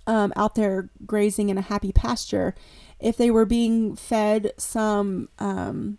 um, 0.06 0.32
out 0.36 0.54
there 0.54 0.90
grazing 1.08 1.50
in 1.50 1.58
a 1.58 1.62
happy 1.62 1.92
pasture, 1.92 2.54
if 3.00 3.18
they 3.18 3.32
were 3.32 3.46
being 3.46 3.96
fed 3.96 4.52
some, 4.58 5.30
um, 5.40 5.98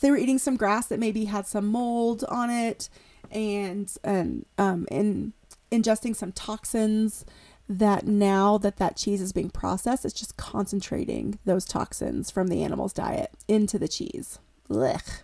they 0.00 0.10
were 0.10 0.16
eating 0.16 0.38
some 0.38 0.56
grass 0.56 0.86
that 0.86 0.98
maybe 0.98 1.26
had 1.26 1.46
some 1.46 1.66
mold 1.66 2.24
on 2.28 2.50
it, 2.50 2.88
and 3.30 3.92
and 4.04 4.46
um, 4.56 4.86
in 4.90 5.32
ingesting 5.70 6.16
some 6.16 6.32
toxins, 6.32 7.24
that 7.68 8.06
now 8.06 8.56
that 8.58 8.78
that 8.78 8.96
cheese 8.96 9.20
is 9.20 9.32
being 9.32 9.50
processed, 9.50 10.04
it's 10.04 10.14
just 10.14 10.36
concentrating 10.36 11.38
those 11.44 11.64
toxins 11.64 12.30
from 12.30 12.48
the 12.48 12.62
animal's 12.62 12.92
diet 12.92 13.30
into 13.46 13.78
the 13.78 13.88
cheese. 13.88 14.38
Blech. 14.68 15.22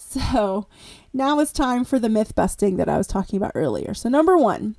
So 0.00 0.66
now 1.12 1.38
it's 1.40 1.52
time 1.52 1.84
for 1.84 1.98
the 1.98 2.08
myth 2.08 2.34
busting 2.34 2.76
that 2.76 2.88
I 2.88 2.96
was 2.96 3.06
talking 3.06 3.36
about 3.36 3.52
earlier. 3.54 3.92
So, 3.92 4.08
number 4.08 4.38
one, 4.38 4.76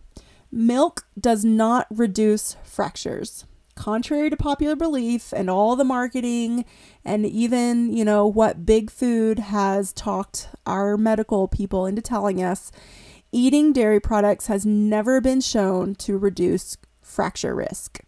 milk 0.52 1.06
does 1.20 1.46
not 1.46 1.86
reduce 1.92 2.56
fractures. 2.64 3.46
Contrary 3.80 4.30
to 4.30 4.36
popular 4.36 4.76
belief 4.76 5.32
and 5.32 5.50
all 5.50 5.78
the 5.78 5.86
marketing, 5.86 6.66
and 7.06 7.26
even, 7.26 7.94
you 7.94 8.04
know, 8.04 8.28
what 8.28 8.66
big 8.66 8.92
food 8.92 9.40
has 9.40 9.94
talked 9.94 10.50
our 10.66 10.98
medical 10.98 11.48
people 11.48 11.86
into 11.86 12.02
telling 12.02 12.44
us, 12.44 12.74
eating 13.32 13.72
dairy 13.72 14.02
products 14.02 14.48
has 14.48 14.66
never 14.66 15.22
been 15.22 15.40
shown 15.40 15.96
to 15.96 16.18
reduce 16.18 16.76
fracture 17.02 17.56
risk. 17.56 18.02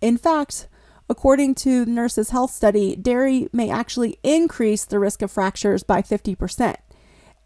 In 0.00 0.16
fact, 0.16 0.66
According 1.10 1.54
to 1.54 1.86
the 1.86 1.90
Nurses 1.90 2.30
Health 2.30 2.50
Study, 2.50 2.94
dairy 2.94 3.48
may 3.50 3.70
actually 3.70 4.18
increase 4.22 4.84
the 4.84 4.98
risk 4.98 5.22
of 5.22 5.30
fractures 5.30 5.82
by 5.82 6.02
50%. 6.02 6.76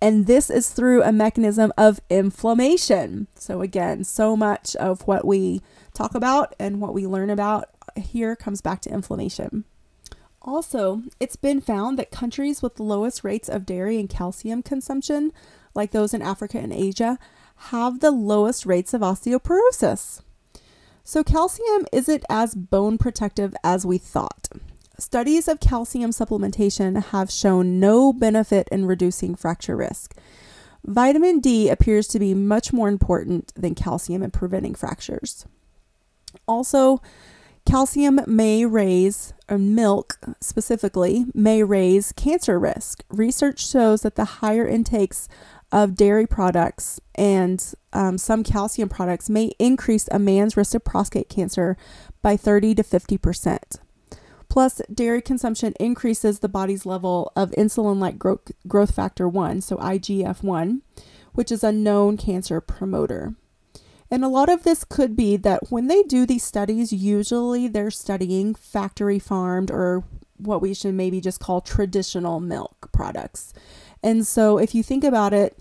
And 0.00 0.26
this 0.26 0.50
is 0.50 0.70
through 0.70 1.04
a 1.04 1.12
mechanism 1.12 1.72
of 1.78 2.00
inflammation. 2.10 3.28
So, 3.36 3.62
again, 3.62 4.02
so 4.02 4.36
much 4.36 4.74
of 4.74 5.06
what 5.06 5.24
we 5.24 5.62
talk 5.94 6.14
about 6.14 6.54
and 6.58 6.80
what 6.80 6.94
we 6.94 7.06
learn 7.06 7.30
about 7.30 7.68
here 7.96 8.36
comes 8.36 8.60
back 8.60 8.80
to 8.82 8.92
inflammation. 8.92 9.64
Also, 10.40 11.02
it's 11.20 11.36
been 11.36 11.60
found 11.60 11.98
that 11.98 12.10
countries 12.10 12.62
with 12.62 12.74
the 12.76 12.82
lowest 12.82 13.22
rates 13.22 13.48
of 13.48 13.64
dairy 13.64 13.98
and 13.98 14.08
calcium 14.08 14.62
consumption, 14.62 15.32
like 15.74 15.92
those 15.92 16.12
in 16.12 16.20
Africa 16.20 16.58
and 16.58 16.72
Asia, 16.72 17.18
have 17.68 18.00
the 18.00 18.10
lowest 18.10 18.66
rates 18.66 18.92
of 18.92 19.02
osteoporosis. 19.02 20.20
So, 21.04 21.22
calcium 21.22 21.86
isn't 21.92 22.24
as 22.28 22.54
bone 22.54 22.98
protective 22.98 23.54
as 23.62 23.86
we 23.86 23.98
thought. 23.98 24.48
Studies 24.98 25.48
of 25.48 25.60
calcium 25.60 26.10
supplementation 26.10 27.02
have 27.06 27.30
shown 27.30 27.80
no 27.80 28.12
benefit 28.12 28.68
in 28.70 28.86
reducing 28.86 29.34
fracture 29.34 29.76
risk. 29.76 30.14
Vitamin 30.84 31.38
D 31.38 31.68
appears 31.68 32.08
to 32.08 32.18
be 32.18 32.34
much 32.34 32.72
more 32.72 32.88
important 32.88 33.52
than 33.54 33.74
calcium 33.74 34.22
in 34.22 34.32
preventing 34.32 34.74
fractures. 34.74 35.46
Also, 36.46 37.00
calcium 37.66 38.20
may 38.26 38.64
raise, 38.66 39.32
or 39.48 39.58
milk 39.58 40.18
specifically, 40.40 41.26
may 41.34 41.62
raise 41.62 42.12
cancer 42.12 42.58
risk. 42.58 43.04
Research 43.08 43.66
shows 43.66 44.02
that 44.02 44.16
the 44.16 44.24
higher 44.24 44.66
intakes 44.66 45.28
of 45.70 45.94
dairy 45.94 46.26
products 46.26 47.00
and 47.14 47.74
um, 47.92 48.18
some 48.18 48.44
calcium 48.44 48.88
products 48.88 49.30
may 49.30 49.52
increase 49.58 50.08
a 50.10 50.18
man's 50.18 50.56
risk 50.56 50.74
of 50.74 50.84
prostate 50.84 51.28
cancer 51.28 51.76
by 52.20 52.36
30 52.36 52.74
to 52.74 52.82
50 52.82 53.18
percent. 53.18 53.76
Plus, 54.52 54.82
dairy 54.92 55.22
consumption 55.22 55.72
increases 55.80 56.40
the 56.40 56.48
body's 56.48 56.84
level 56.84 57.32
of 57.34 57.52
insulin 57.52 57.98
like 57.98 58.18
growth, 58.18 58.52
growth 58.68 58.94
factor 58.94 59.26
1, 59.26 59.62
so 59.62 59.76
IGF 59.78 60.42
1, 60.42 60.82
which 61.32 61.50
is 61.50 61.64
a 61.64 61.72
known 61.72 62.18
cancer 62.18 62.60
promoter. 62.60 63.34
And 64.12 64.22
a 64.26 64.28
lot 64.28 64.50
of 64.50 64.62
this 64.62 64.84
could 64.84 65.16
be 65.16 65.38
that 65.38 65.70
when 65.70 65.86
they 65.86 66.02
do 66.02 66.26
these 66.26 66.44
studies, 66.44 66.92
usually 66.92 67.66
they're 67.66 67.90
studying 67.90 68.54
factory 68.54 69.18
farmed 69.18 69.70
or 69.70 70.04
what 70.36 70.60
we 70.60 70.74
should 70.74 70.92
maybe 70.92 71.18
just 71.18 71.40
call 71.40 71.62
traditional 71.62 72.38
milk 72.38 72.90
products. 72.92 73.54
And 74.02 74.26
so 74.26 74.58
if 74.58 74.74
you 74.74 74.82
think 74.82 75.02
about 75.02 75.32
it, 75.32 75.58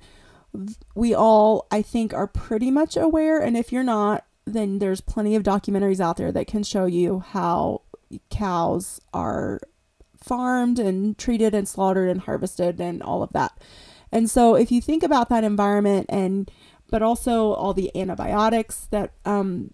we 0.93 1.13
all, 1.13 1.65
I 1.71 1.81
think, 1.81 2.13
are 2.13 2.27
pretty 2.27 2.69
much 2.69 2.97
aware. 2.97 3.39
And 3.39 3.55
if 3.55 3.71
you're 3.71 3.83
not, 3.83 4.25
then 4.43 4.79
there's 4.79 4.99
plenty 4.99 5.37
of 5.37 5.43
documentaries 5.43 6.01
out 6.01 6.17
there 6.17 6.33
that 6.33 6.47
can 6.47 6.63
show 6.63 6.87
you 6.87 7.21
how 7.21 7.83
cows 8.29 8.99
are 9.13 9.61
farmed 10.21 10.77
and 10.77 11.17
treated 11.17 11.55
and 11.55 11.69
slaughtered 11.69 12.09
and 12.09 12.19
harvested 12.19 12.81
and 12.81 13.01
all 13.01 13.23
of 13.23 13.31
that. 13.31 13.57
And 14.11 14.29
so 14.29 14.55
if 14.55 14.73
you 14.73 14.81
think 14.81 15.03
about 15.03 15.29
that 15.29 15.45
environment 15.45 16.07
and 16.09 16.51
but 16.91 17.01
also 17.01 17.53
all 17.53 17.73
the 17.73 17.89
antibiotics 17.99 18.87
that 18.91 19.13
um, 19.25 19.73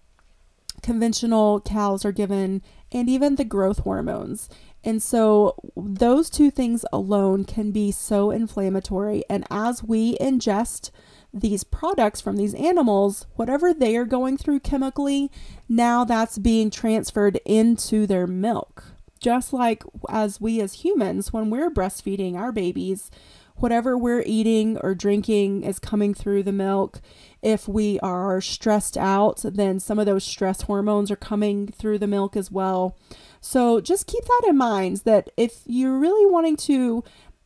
conventional 0.81 1.59
cows 1.59 2.05
are 2.05 2.13
given 2.13 2.61
and 2.93 3.09
even 3.09 3.35
the 3.35 3.43
growth 3.43 3.79
hormones 3.79 4.47
and 4.87 5.03
so 5.03 5.55
those 5.75 6.29
two 6.29 6.49
things 6.49 6.85
alone 6.93 7.43
can 7.43 7.71
be 7.71 7.91
so 7.91 8.31
inflammatory. 8.31 9.23
And 9.29 9.45
as 9.51 9.83
we 9.83 10.17
ingest 10.17 10.91
these 11.33 11.65
products 11.65 12.21
from 12.21 12.37
these 12.37 12.53
animals, 12.53 13.25
whatever 13.35 13.73
they 13.73 13.97
are 13.97 14.05
going 14.05 14.37
through 14.37 14.61
chemically, 14.61 15.29
now 15.67 16.05
that's 16.05 16.37
being 16.37 16.69
transferred 16.69 17.41
into 17.43 18.07
their 18.07 18.27
milk. 18.27 18.85
Just 19.19 19.51
like 19.51 19.83
as 20.07 20.39
we 20.39 20.61
as 20.61 20.85
humans, 20.85 21.33
when 21.33 21.49
we're 21.49 21.69
breastfeeding 21.69 22.37
our 22.37 22.53
babies, 22.53 23.11
whatever 23.59 23.97
we're 23.97 24.23
eating 24.25 24.77
or 24.79 24.95
drinking 24.95 25.63
is 25.63 25.79
coming 25.79 26.13
through 26.13 26.43
the 26.43 26.51
milk. 26.51 27.01
If 27.41 27.67
we 27.67 27.99
are 27.99 28.41
stressed 28.41 28.97
out, 28.97 29.41
then 29.43 29.79
some 29.79 29.99
of 29.99 30.05
those 30.05 30.23
stress 30.23 30.63
hormones 30.63 31.11
are 31.11 31.15
coming 31.15 31.67
through 31.67 31.99
the 31.99 32.07
milk 32.07 32.35
as 32.35 32.51
well. 32.51 32.97
So 33.41 33.79
just 33.79 34.07
keep 34.07 34.25
that 34.25 34.43
in 34.47 34.57
mind 34.57 35.01
that 35.05 35.29
if 35.37 35.61
you're 35.65 35.97
really 35.97 36.29
wanting 36.31 36.57
to 36.57 37.03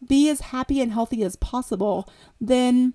be 0.07 0.29
as 0.29 0.41
happy 0.41 0.81
and 0.81 0.91
healthy 0.91 1.23
as 1.23 1.35
possible, 1.35 2.09
then 2.39 2.93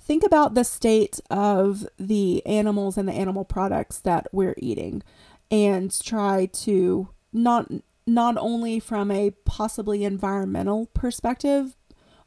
think 0.00 0.24
about 0.24 0.54
the 0.54 0.64
state 0.64 1.20
of 1.30 1.86
the 1.98 2.44
animals 2.46 2.98
and 2.98 3.08
the 3.08 3.12
animal 3.12 3.44
products 3.44 3.98
that 4.00 4.26
we're 4.32 4.56
eating 4.58 5.02
and 5.50 5.98
try 6.02 6.46
to 6.46 7.08
not 7.32 7.70
not 8.06 8.36
only 8.36 8.78
from 8.78 9.10
a 9.10 9.30
possibly 9.44 10.04
environmental 10.04 10.86
perspective 10.86 11.74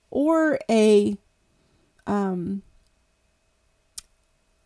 or 0.09 0.59
a 0.69 1.17
um, 2.05 2.61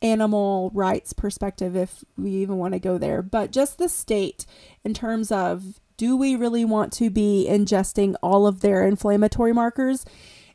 animal 0.01 0.71
rights 0.73 1.13
perspective, 1.13 1.75
if 1.75 2.04
we 2.17 2.32
even 2.32 2.58
want 2.58 2.73
to 2.73 2.80
go 2.80 2.97
there, 2.97 3.21
but 3.21 3.51
just 3.51 3.77
the 3.77 3.89
state 3.89 4.45
in 4.84 4.93
terms 4.93 5.32
of 5.32 5.80
do 5.97 6.17
we 6.17 6.36
really 6.36 6.65
want 6.65 6.91
to 6.93 7.10
be 7.10 7.45
ingesting 7.49 8.15
all 8.23 8.47
of 8.47 8.62
their 8.62 8.86
inflammatory 8.88 9.54
markers 9.54 10.06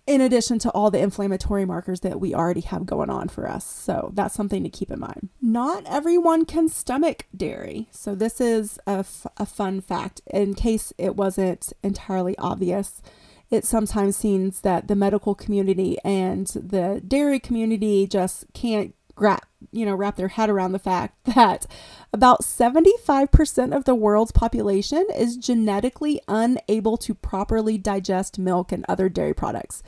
in 0.06 0.20
addition 0.20 0.58
to 0.60 0.70
all 0.70 0.90
the 0.90 1.00
inflammatory 1.00 1.64
markers 1.64 2.00
that 2.00 2.20
we 2.20 2.34
already 2.34 2.60
have 2.60 2.86
going 2.86 3.10
on 3.10 3.28
for 3.28 3.48
us. 3.48 3.64
So 3.64 4.12
that's 4.14 4.34
something 4.34 4.62
to 4.62 4.68
keep 4.68 4.90
in 4.90 5.00
mind. 5.00 5.28
Not 5.42 5.84
everyone 5.86 6.44
can 6.44 6.68
stomach 6.68 7.26
dairy. 7.36 7.88
So 7.90 8.14
this 8.14 8.40
is 8.40 8.78
a, 8.86 8.98
f- 8.98 9.26
a 9.36 9.46
fun 9.46 9.80
fact 9.80 10.20
in 10.26 10.54
case 10.54 10.92
it 10.96 11.16
wasn't 11.16 11.72
entirely 11.82 12.38
obvious 12.38 13.02
it 13.50 13.64
sometimes 13.64 14.16
seems 14.16 14.60
that 14.62 14.88
the 14.88 14.96
medical 14.96 15.34
community 15.34 15.98
and 16.04 16.46
the 16.48 17.02
dairy 17.06 17.38
community 17.38 18.06
just 18.06 18.44
can't 18.52 18.94
wrap 19.18 19.46
you 19.72 19.86
know 19.86 19.94
wrap 19.94 20.16
their 20.16 20.28
head 20.28 20.50
around 20.50 20.72
the 20.72 20.78
fact 20.78 21.16
that 21.34 21.66
about 22.12 22.42
75% 22.42 23.76
of 23.76 23.84
the 23.84 23.94
world's 23.94 24.32
population 24.32 25.06
is 25.16 25.36
genetically 25.36 26.20
unable 26.28 26.96
to 26.96 27.14
properly 27.14 27.78
digest 27.78 28.38
milk 28.38 28.72
and 28.72 28.84
other 28.88 29.08
dairy 29.08 29.34
products. 29.34 29.82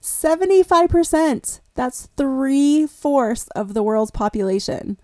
75% 0.00 1.60
that's 1.74 2.08
three-fourths 2.16 3.48
of 3.48 3.74
the 3.74 3.82
world's 3.82 4.10
population. 4.10 4.98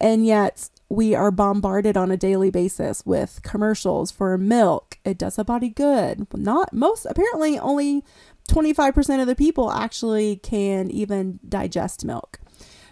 And 0.00 0.26
yet 0.26 0.70
we 0.88 1.14
are 1.14 1.30
bombarded 1.30 1.96
on 1.96 2.10
a 2.10 2.16
daily 2.16 2.50
basis 2.50 3.04
with 3.04 3.40
commercials 3.42 4.10
for 4.10 4.38
milk. 4.38 4.98
It 5.04 5.18
does 5.18 5.38
a 5.38 5.44
body 5.44 5.68
good. 5.68 6.26
Not 6.34 6.72
most, 6.72 7.06
apparently, 7.06 7.58
only 7.58 8.04
25% 8.48 9.20
of 9.20 9.26
the 9.26 9.34
people 9.34 9.70
actually 9.70 10.36
can 10.36 10.90
even 10.90 11.40
digest 11.46 12.04
milk. 12.04 12.40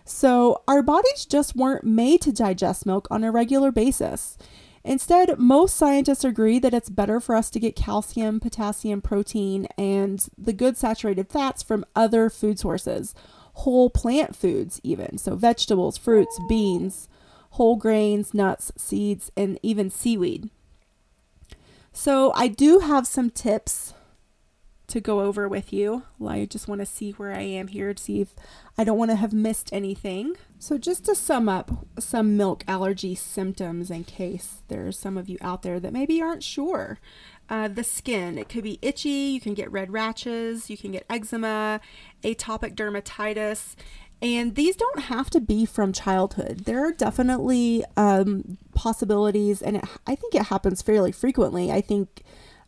So, 0.04 0.62
our 0.68 0.82
bodies 0.82 1.24
just 1.24 1.56
weren't 1.56 1.85
made 1.85 2.20
to 2.22 2.32
digest 2.32 2.87
milk 2.87 3.09
on 3.11 3.24
a 3.24 3.32
regular 3.32 3.72
basis. 3.72 4.37
Instead, 4.85 5.37
most 5.38 5.74
scientists 5.74 6.22
agree 6.22 6.61
that 6.61 6.74
it's 6.74 6.90
better 6.90 7.18
for 7.18 7.35
us 7.35 7.50
to 7.50 7.59
get 7.59 7.74
calcium, 7.74 8.38
potassium, 8.38 9.00
protein, 9.00 9.66
and 9.76 10.28
the 10.38 10.52
good 10.52 10.76
saturated 10.76 11.28
fats 11.28 11.62
from 11.62 11.85
other 11.96 12.30
food 12.30 12.59
sources 12.59 13.14
whole 13.61 13.88
plant 13.88 14.37
foods, 14.37 14.80
even. 14.85 15.16
So, 15.16 15.35
vegetables, 15.35 15.96
fruits, 15.96 16.38
beans, 16.46 17.09
whole 17.56 17.76
grains, 17.76 18.34
nuts, 18.34 18.70
seeds, 18.76 19.32
and 19.36 19.58
even 19.62 19.90
seaweed. 19.90 20.50
So, 21.92 22.32
I 22.34 22.48
do 22.48 22.80
have 22.80 23.06
some 23.06 23.30
tips 23.30 23.94
to 24.88 25.00
go 25.00 25.20
over 25.20 25.48
with 25.48 25.72
you. 25.72 26.02
I 26.24 26.44
just 26.44 26.68
want 26.68 26.80
to 26.80 26.86
see 26.86 27.12
where 27.12 27.32
I 27.32 27.40
am 27.40 27.68
here 27.68 27.92
to 27.92 28.02
see 28.02 28.20
if 28.20 28.34
I 28.76 28.84
don't 28.84 28.98
want 28.98 29.10
to 29.10 29.16
have 29.16 29.32
missed 29.32 29.70
anything. 29.72 30.36
So, 30.58 30.76
just 30.76 31.06
to 31.06 31.14
sum 31.14 31.48
up 31.48 31.86
some 31.98 32.36
milk 32.36 32.62
allergy 32.68 33.14
symptoms 33.14 33.90
in 33.90 34.04
case 34.04 34.62
there's 34.68 34.98
some 34.98 35.16
of 35.16 35.30
you 35.30 35.38
out 35.40 35.62
there 35.62 35.80
that 35.80 35.94
maybe 35.94 36.20
aren't 36.20 36.42
sure. 36.42 36.98
Uh, 37.48 37.68
the 37.68 37.84
skin, 37.84 38.38
it 38.38 38.48
could 38.48 38.64
be 38.64 38.78
itchy, 38.82 39.08
you 39.08 39.40
can 39.40 39.54
get 39.54 39.70
red 39.70 39.92
rashes, 39.92 40.68
you 40.68 40.76
can 40.76 40.90
get 40.90 41.06
eczema, 41.08 41.80
atopic 42.22 42.74
dermatitis, 42.74 43.76
and 44.22 44.55
these 44.55 44.76
don't 44.76 45.00
have 45.00 45.31
to 45.31 45.40
be 45.40 45.66
from 45.66 45.92
childhood. 45.92 46.64
There 46.64 46.87
are 46.87 46.92
definitely 46.92 47.85
um, 47.96 48.59
possibilities, 48.74 49.61
and 49.61 49.76
it, 49.76 49.85
I 50.07 50.14
think 50.14 50.35
it 50.35 50.44
happens 50.44 50.83
fairly 50.83 51.12
frequently. 51.12 51.70
I 51.70 51.81
think 51.81 52.22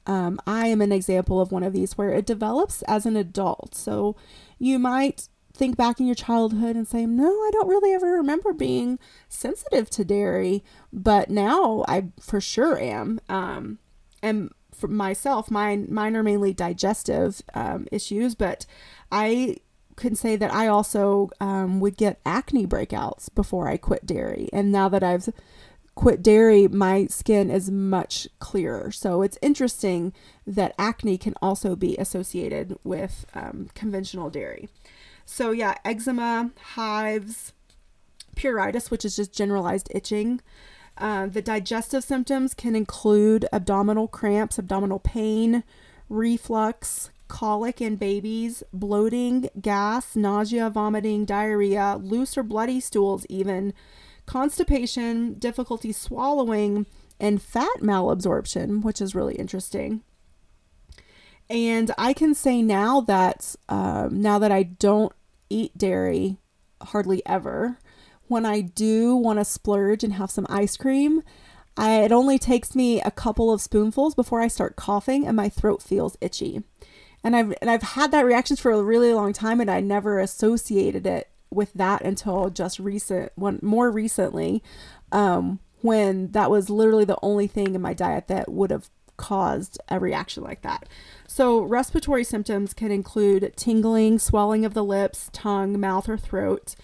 um, 0.07 0.41
I 0.47 0.67
am 0.67 0.81
an 0.81 0.93
example 0.93 1.41
of 1.41 1.51
one 1.51 1.63
of 1.63 1.73
these 1.73 1.97
where 1.97 2.11
it 2.11 2.27
develops 2.27 2.83
as 2.83 3.07
an 3.07 3.17
adult. 3.17 3.75
So 3.75 4.17
you 4.59 4.79
might 4.79 5.29
think 5.55 5.77
back 5.77 6.01
in 6.01 6.07
your 6.07 6.15
childhood 6.15 6.77
and 6.77 6.87
say, 6.87 7.07
No, 7.07 7.29
I 7.29 7.51
don't 7.53 7.69
really 7.69 7.93
ever 7.93 8.13
remember 8.13 8.53
being 8.53 8.99
sensitive 9.29 9.91
to 9.91 10.05
dairy, 10.05 10.63
but 10.93 11.31
now 11.31 11.85
I 11.89 12.09
for 12.21 12.41
sure 12.41 12.79
am. 12.79 13.21
Um, 13.29 13.79
and 14.23 14.51
for 14.75 14.89
myself, 14.89 15.51
mine 15.51 15.89
mine 15.91 16.17
are 16.17 16.23
mainly 16.23 16.53
digestive 16.53 17.43
um, 17.55 17.87
issues, 17.91 18.35
but 18.35 18.65
I 19.11 19.57
can 19.99 20.15
say 20.15 20.37
that 20.37 20.53
I 20.53 20.67
also 20.67 21.31
um, 21.41 21.81
would 21.81 21.97
get 21.97 22.21
acne 22.25 22.67
breakouts 22.67 23.33
before 23.35 23.69
I 23.69 23.77
quit 23.77 24.07
dairy, 24.07 24.49
and 24.53 24.73
now 24.73 24.89
that 24.89 25.03
I've 25.03 25.29
quit 25.95 26.23
dairy, 26.23 26.69
my 26.69 27.07
skin 27.07 27.51
is 27.51 27.73
much 27.73 28.29
clearer. 28.39 28.93
So 28.93 29.21
it's 29.23 29.37
interesting 29.43 30.13
that 30.47 30.73
acne 30.79 31.19
can 31.19 31.35
also 31.43 31.75
be 31.75 31.97
associated 31.97 32.79
with 32.85 33.27
um, 33.35 33.69
conventional 33.75 34.31
dairy. 34.31 34.69
So, 35.27 35.51
yeah, 35.51 35.75
eczema, 35.85 36.53
hives, 36.75 37.53
pruritus, 38.37 38.93
which 38.93 39.05
is 39.05 39.17
just 39.17 39.35
generalized 39.35 39.89
itching. 39.93 40.41
Uh, 40.97 41.27
the 41.27 41.43
digestive 41.43 42.05
symptoms 42.05 42.55
can 42.55 42.77
include 42.77 43.47
abdominal 43.53 44.07
cramps, 44.07 44.57
abdominal 44.57 45.01
pain, 45.01 45.65
reflux, 46.09 47.11
colic 47.29 47.81
in 47.81 47.97
babies, 47.97 48.63
bloating, 48.73 49.49
gas, 49.61 50.17
nausea, 50.17 50.71
vomiting, 50.71 51.25
diarrhea, 51.25 51.99
loose 52.01 52.37
or 52.37 52.43
bloody 52.43 52.81
stools, 52.81 53.27
even 53.29 53.73
constipation, 54.27 55.35
difficulty 55.35 55.93
swallowing, 55.93 56.87
and 57.21 57.43
fat 57.43 57.79
malabsorption, 57.81 58.83
which 58.83 59.01
is 59.01 59.15
really 59.15 59.35
interesting. 59.35 60.03
And 61.51 61.93
I 61.97 62.13
can 62.13 62.35
say 62.35 62.61
now 62.63 63.01
that 63.03 63.57
um, 63.69 64.21
now 64.21 64.39
that 64.39 64.53
I 64.53 64.65
don't 64.65 65.13
eat 65.49 65.77
dairy 65.79 66.37
hardly 66.83 67.23
ever, 67.25 67.79
when 68.27 68.45
I 68.45 68.61
do 68.61 69.17
want 69.17 69.39
to 69.39 69.45
splurge 69.45 70.05
and 70.05 70.13
have 70.15 70.31
some 70.31 70.47
ice 70.51 70.77
cream, 70.77 71.23
I, 71.77 72.03
it 72.03 72.13
only 72.13 72.39
takes 72.39 72.75
me 72.75 73.01
a 73.01 73.11
couple 73.11 73.51
of 73.51 73.63
spoonfuls 73.63 74.15
before 74.15 74.41
I 74.41 74.49
start 74.49 74.77
coughing 74.77 75.27
and 75.27 75.37
my 75.37 75.49
throat 75.49 75.83
feels 75.83 76.17
itchy. 76.21 76.63
And 77.25 77.35
I've 77.35 77.55
and 77.61 77.71
I've 77.71 77.83
had 77.83 78.11
that 78.13 78.25
reaction 78.25 78.57
for 78.57 78.71
a 78.71 78.83
really 78.83 79.13
long 79.13 79.33
time 79.33 79.61
and 79.61 79.71
I 79.71 79.81
never 79.81 80.19
associated 80.19 81.07
it 81.07 81.29
with 81.51 81.73
that 81.75 82.03
until 82.03 82.51
just 82.51 82.79
recent 82.79 83.33
one 83.35 83.59
more 83.63 83.91
recently 83.91 84.63
um, 85.13 85.59
when 85.81 86.33
that 86.33 86.51
was 86.51 86.71
literally 86.71 87.05
the 87.05 87.19
only 87.23 87.47
thing 87.47 87.75
in 87.75 87.81
my 87.81 87.95
diet 87.95 88.29
that 88.29 88.51
would 88.51 88.71
have 88.71 88.91
caused 89.17 89.79
a 89.89 89.99
reaction 89.99 90.43
like 90.43 90.63
that. 90.63 90.89
So, 91.27 91.61
respiratory 91.61 92.25
symptoms 92.25 92.73
can 92.73 92.91
include 92.91 93.53
tingling, 93.57 94.19
swelling 94.19 94.65
of 94.65 94.75
the 94.75 94.85
lips, 94.85 95.29
tongue, 95.33 95.79
mouth, 95.79 96.09
or 96.09 96.17
throat, 96.17 96.75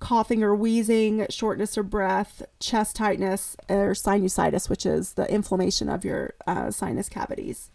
coughing 0.00 0.42
or 0.42 0.54
wheezing, 0.54 1.26
shortness 1.30 1.76
of 1.76 1.90
breath, 1.90 2.42
chest 2.58 2.96
tightness, 2.96 3.56
or 3.68 3.92
sinusitis, 3.92 4.68
which 4.68 4.84
is 4.84 5.12
the 5.12 5.30
inflammation 5.32 5.88
of 5.88 6.04
your 6.04 6.34
uh, 6.46 6.70
sinus 6.70 7.08
cavities. 7.08 7.70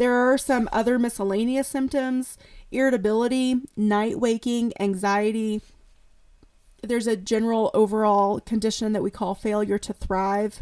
There 0.00 0.14
are 0.14 0.38
some 0.38 0.66
other 0.72 0.98
miscellaneous 0.98 1.68
symptoms 1.68 2.38
irritability, 2.70 3.56
night 3.76 4.18
waking, 4.18 4.72
anxiety. 4.80 5.60
There's 6.82 7.06
a 7.06 7.16
general 7.16 7.70
overall 7.74 8.40
condition 8.40 8.94
that 8.94 9.02
we 9.02 9.10
call 9.10 9.34
failure 9.34 9.76
to 9.76 9.92
thrive. 9.92 10.60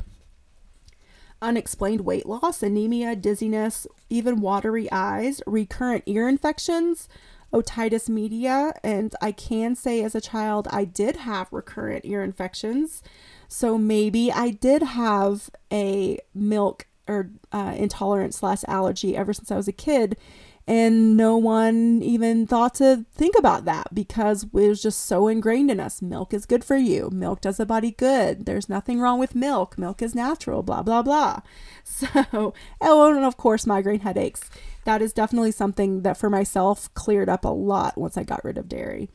Unexplained 1.40 2.01
weight 2.01 2.27
loss, 2.27 2.64
anemia, 2.64 3.14
dizziness, 3.14 3.87
even 4.11 4.40
watery 4.40 4.90
eyes, 4.90 5.40
recurrent 5.46 6.03
ear 6.07 6.29
infections, 6.29 7.09
otitis 7.53 8.09
media. 8.09 8.72
And 8.83 9.14
I 9.22 9.31
can 9.31 9.77
say 9.77 10.03
as 10.03 10.16
a 10.16 10.20
child, 10.20 10.66
I 10.72 10.85
did 10.85 11.14
have 11.14 11.53
recurrent 11.53 12.05
ear 12.05 12.24
infections. 12.24 13.05
So 13.46 13.79
maybe 13.79 14.33
I 14.33 14.51
did 14.51 14.83
have 14.83 15.48
a 15.72 16.18
milk 16.35 16.88
or 17.09 17.31
uh, 17.53 17.75
intolerance 17.77 18.37
slash 18.37 18.62
allergy 18.68 19.16
ever 19.16 19.33
since 19.33 19.51
I 19.51 19.57
was 19.57 19.68
a 19.68 19.73
kid 19.73 20.16
and 20.68 21.16
no 21.16 21.35
one 21.38 22.03
even 22.03 22.47
thought 22.47 22.75
to 22.75 23.07
think 23.14 23.35
about 23.38 23.64
that 23.64 23.94
because 23.94 24.44
it 24.44 24.53
was 24.53 24.83
just 24.83 25.07
so 25.07 25.27
ingrained 25.27 25.71
in 25.71 25.81
us. 25.81 26.03
Milk 26.03 26.35
is 26.35 26.44
good 26.44 26.62
for 26.62 26.77
you. 26.77 27.09
Milk 27.11 27.40
does 27.40 27.57
the 27.57 27.64
body 27.64 27.90
good. 27.90 28.44
There's 28.44 28.68
nothing 28.68 29.01
wrong 29.01 29.18
with 29.18 29.35
milk. 29.35 29.79
Milk 29.79 30.03
is 30.03 30.14
natural, 30.14 30.62
blah, 30.62 30.83
blah, 30.83 31.03
blah. 31.03 31.40
So, 31.90 32.53
oh, 32.83 33.16
and 33.16 33.25
of 33.25 33.38
course, 33.38 33.66
migraine 33.66 34.01
headaches. 34.01 34.51
That 34.85 35.01
is 35.01 35.14
definitely 35.14 35.53
something 35.53 36.03
that 36.03 36.18
for 36.18 36.29
myself 36.29 36.92
cleared 36.92 37.31
up 37.31 37.47
a 37.47 37.49
lot 37.49 37.97
once 37.97 38.18
I 38.18 38.25
got 38.25 38.44
rid 38.44 38.59
of 38.59 38.68
dairy. 38.68 39.09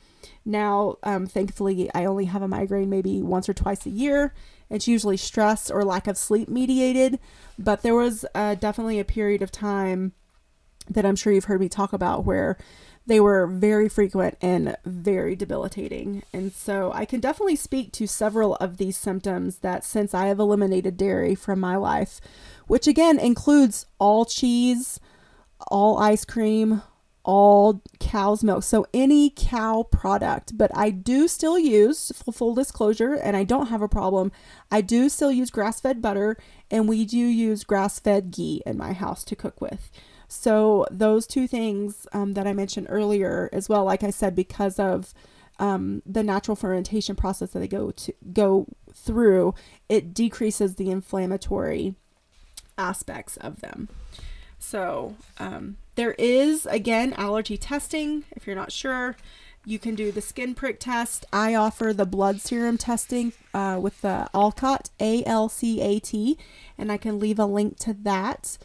Now, 0.43 0.97
um, 1.03 1.27
thankfully, 1.27 1.91
I 1.93 2.05
only 2.05 2.25
have 2.25 2.41
a 2.41 2.47
migraine 2.47 2.89
maybe 2.89 3.21
once 3.21 3.47
or 3.47 3.53
twice 3.53 3.85
a 3.85 3.91
year. 3.91 4.33
It's 4.73 4.87
usually 4.87 5.17
stress 5.17 5.69
or 5.69 5.85
lack 5.85 6.07
of 6.07 6.17
sleep 6.17 6.49
mediated, 6.49 7.19
but 7.59 7.83
there 7.83 7.95
was 7.95 8.25
uh, 8.33 8.55
definitely 8.55 8.99
a 8.99 9.05
period 9.05 9.41
of 9.43 9.51
time 9.51 10.13
that 10.89 11.05
I'm 11.05 11.15
sure 11.15 11.31
you've 11.31 11.45
heard 11.45 11.61
me 11.61 11.69
talk 11.69 11.93
about 11.93 12.25
where 12.25 12.57
they 13.05 13.19
were 13.19 13.45
very 13.47 13.87
frequent 13.87 14.37
and 14.41 14.75
very 14.85 15.35
debilitating. 15.35 16.23
And 16.33 16.51
so 16.51 16.91
I 16.93 17.05
can 17.05 17.19
definitely 17.19 17.55
speak 17.55 17.91
to 17.93 18.07
several 18.07 18.55
of 18.55 18.77
these 18.77 18.97
symptoms 18.97 19.59
that 19.59 19.83
since 19.83 20.13
I 20.13 20.27
have 20.27 20.39
eliminated 20.39 20.97
dairy 20.97 21.35
from 21.35 21.59
my 21.59 21.75
life, 21.75 22.19
which 22.67 22.87
again 22.87 23.19
includes 23.19 23.85
all 23.99 24.25
cheese, 24.25 24.99
all 25.67 25.99
ice 25.99 26.25
cream, 26.25 26.81
all 27.23 27.81
cow's 28.13 28.43
milk. 28.43 28.61
So 28.61 28.85
any 28.93 29.33
cow 29.35 29.87
product, 29.91 30.55
but 30.55 30.69
I 30.75 30.91
do 30.91 31.27
still 31.27 31.57
use 31.57 32.11
full 32.31 32.53
disclosure 32.53 33.15
and 33.15 33.35
I 33.35 33.43
don't 33.43 33.69
have 33.69 33.81
a 33.81 33.87
problem. 33.87 34.31
I 34.69 34.81
do 34.81 35.09
still 35.09 35.31
use 35.31 35.49
grass-fed 35.49 35.99
butter 35.99 36.37
and 36.69 36.87
we 36.87 37.05
do 37.05 37.17
use 37.17 37.63
grass-fed 37.63 38.29
ghee 38.29 38.61
in 38.67 38.77
my 38.77 38.93
house 38.93 39.23
to 39.23 39.35
cook 39.35 39.59
with. 39.59 39.89
So 40.27 40.85
those 40.91 41.25
two 41.25 41.47
things 41.47 42.05
um, 42.13 42.33
that 42.33 42.45
I 42.45 42.53
mentioned 42.53 42.85
earlier, 42.91 43.49
as 43.51 43.67
well, 43.67 43.83
like 43.83 44.03
I 44.03 44.11
said, 44.11 44.35
because 44.35 44.77
of 44.77 45.15
um, 45.57 46.03
the 46.05 46.21
natural 46.21 46.55
fermentation 46.55 47.15
process 47.15 47.49
that 47.51 47.59
they 47.59 47.67
go 47.67 47.89
to 47.89 48.13
go 48.31 48.67
through, 48.93 49.55
it 49.89 50.13
decreases 50.13 50.75
the 50.75 50.91
inflammatory 50.91 51.95
aspects 52.77 53.37
of 53.37 53.61
them. 53.61 53.89
So 54.59 55.15
um, 55.39 55.77
there 55.95 56.13
is 56.17 56.65
again 56.65 57.13
allergy 57.13 57.57
testing. 57.57 58.25
If 58.31 58.47
you're 58.47 58.55
not 58.55 58.71
sure, 58.71 59.15
you 59.65 59.79
can 59.79 59.95
do 59.95 60.11
the 60.11 60.21
skin 60.21 60.55
prick 60.55 60.79
test. 60.79 61.25
I 61.31 61.55
offer 61.55 61.93
the 61.93 62.05
blood 62.05 62.41
serum 62.41 62.77
testing 62.77 63.33
uh, 63.53 63.79
with 63.81 64.01
the 64.01 64.29
Alcat 64.33 64.89
A 64.99 65.23
L 65.25 65.49
C 65.49 65.81
A 65.81 65.99
T, 65.99 66.37
and 66.77 66.91
I 66.91 66.97
can 66.97 67.19
leave 67.19 67.39
a 67.39 67.45
link 67.45 67.77
to 67.79 67.93
that 67.93 68.57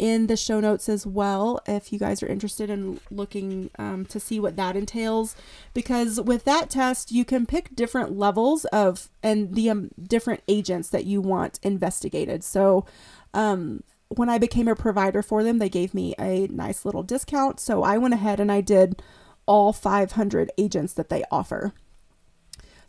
in 0.00 0.28
the 0.28 0.36
show 0.36 0.60
notes 0.60 0.88
as 0.88 1.06
well 1.06 1.60
if 1.66 1.92
you 1.92 1.98
guys 1.98 2.22
are 2.22 2.26
interested 2.26 2.70
in 2.70 2.98
looking 3.10 3.68
um, 3.78 4.06
to 4.06 4.18
see 4.18 4.40
what 4.40 4.56
that 4.56 4.74
entails 4.74 5.36
because 5.74 6.18
with 6.18 6.44
that 6.44 6.70
test 6.70 7.12
you 7.12 7.22
can 7.22 7.44
pick 7.44 7.76
different 7.76 8.16
levels 8.16 8.64
of 8.66 9.10
and 9.22 9.54
the 9.54 9.68
um, 9.68 9.90
different 10.02 10.42
agents 10.48 10.88
that 10.88 11.04
you 11.04 11.20
want 11.20 11.60
investigated 11.62 12.42
so 12.42 12.86
um, 13.34 13.82
when 14.10 14.28
i 14.28 14.38
became 14.38 14.68
a 14.68 14.74
provider 14.74 15.22
for 15.22 15.42
them 15.42 15.58
they 15.58 15.68
gave 15.68 15.94
me 15.94 16.14
a 16.18 16.46
nice 16.48 16.84
little 16.84 17.02
discount 17.02 17.58
so 17.60 17.82
i 17.82 17.96
went 17.96 18.14
ahead 18.14 18.40
and 18.40 18.50
i 18.50 18.60
did 18.60 19.02
all 19.46 19.72
500 19.72 20.50
agents 20.58 20.92
that 20.92 21.08
they 21.08 21.24
offer 21.30 21.72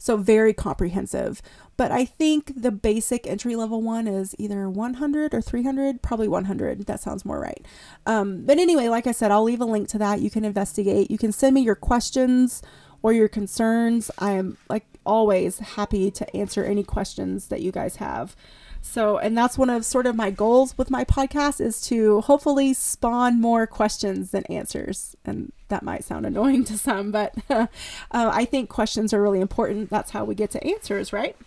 so 0.01 0.17
very 0.17 0.51
comprehensive. 0.51 1.43
But 1.77 1.91
I 1.91 2.05
think 2.05 2.53
the 2.55 2.71
basic 2.71 3.27
entry 3.27 3.55
level 3.55 3.84
one 3.84 4.07
is 4.07 4.36
either 4.39 4.67
100 4.67 5.34
or 5.34 5.41
300, 5.41 6.01
probably 6.01 6.27
100. 6.27 6.88
That 6.88 6.99
sounds 6.99 7.23
more 7.23 7.39
right. 7.39 7.63
Um, 8.07 8.43
but 8.43 8.57
anyway, 8.57 8.88
like 8.88 9.05
I 9.05 9.12
said, 9.12 9.29
I'll 9.29 9.43
leave 9.43 9.62
a 9.62 9.65
link 9.65 9.88
to 9.89 9.99
that. 9.99 10.19
You 10.19 10.31
can 10.31 10.43
investigate. 10.43 11.12
You 11.12 11.19
can 11.19 11.31
send 11.31 11.53
me 11.53 11.62
your 11.62 11.75
questions 11.75 12.63
or 13.03 13.13
your 13.13 13.27
concerns. 13.27 14.10
I 14.17 14.31
am 14.31 14.57
like 14.69 14.86
always 15.05 15.60
happy 15.60 16.10
to 16.12 16.36
answer 16.36 16.63
any 16.63 16.84
questions 16.84 17.49
that 17.49 17.62
you 17.62 17.71
guys 17.71 17.97
have. 17.97 18.36
So, 18.81 19.19
and 19.19 19.37
that's 19.37 19.57
one 19.57 19.69
of 19.69 19.85
sort 19.85 20.07
of 20.07 20.15
my 20.15 20.31
goals 20.31 20.77
with 20.77 20.89
my 20.89 21.05
podcast 21.05 21.61
is 21.61 21.79
to 21.81 22.21
hopefully 22.21 22.73
spawn 22.73 23.39
more 23.39 23.67
questions 23.67 24.31
than 24.31 24.43
answers. 24.45 25.15
And 25.23 25.53
that 25.67 25.83
might 25.83 26.03
sound 26.03 26.25
annoying 26.25 26.63
to 26.65 26.77
some, 26.77 27.11
but 27.11 27.35
uh, 27.49 27.67
I 28.11 28.45
think 28.45 28.69
questions 28.69 29.13
are 29.13 29.21
really 29.21 29.39
important. 29.39 29.89
That's 29.89 30.11
how 30.11 30.25
we 30.25 30.35
get 30.35 30.51
to 30.51 30.63
answers, 30.67 31.13
right? 31.13 31.37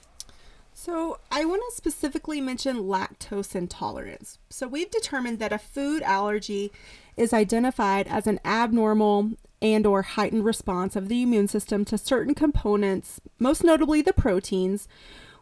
So, 0.76 1.18
I 1.30 1.44
want 1.44 1.62
to 1.68 1.76
specifically 1.76 2.40
mention 2.40 2.84
lactose 2.84 3.54
intolerance. 3.54 4.38
So, 4.50 4.66
we've 4.66 4.90
determined 4.90 5.38
that 5.38 5.52
a 5.52 5.58
food 5.58 6.02
allergy 6.02 6.72
is 7.16 7.32
identified 7.32 8.08
as 8.08 8.26
an 8.26 8.40
abnormal 8.44 9.32
and 9.62 9.86
or 9.86 10.02
heightened 10.02 10.44
response 10.44 10.96
of 10.96 11.08
the 11.08 11.22
immune 11.22 11.48
system 11.48 11.84
to 11.86 11.96
certain 11.96 12.34
components, 12.34 13.20
most 13.38 13.62
notably 13.62 14.02
the 14.02 14.12
proteins, 14.12 14.88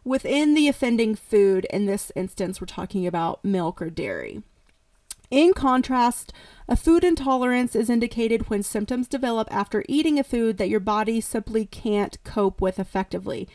within 0.03 0.53
the 0.53 0.67
offending 0.67 1.15
food. 1.15 1.65
In 1.65 1.85
this 1.85 2.11
instance, 2.15 2.59
we're 2.59 2.67
talking 2.67 3.07
about 3.07 3.43
milk 3.43 3.81
or 3.81 3.89
dairy. 3.89 4.43
In 5.31 5.53
contrast, 5.53 6.31
a 6.67 6.75
food 6.75 7.03
intolerance 7.03 7.75
is 7.75 7.89
indicated 7.89 8.49
when 8.49 8.61
symptoms 8.61 9.07
develop 9.07 9.47
after 9.51 9.83
eating 9.89 10.19
a 10.19 10.23
food 10.23 10.57
that 10.57 10.69
your 10.69 10.79
body 10.79 11.19
simply 11.21 11.65
can't 11.65 12.23
cope 12.23 12.61
with 12.61 12.77
effectively, 12.77 13.47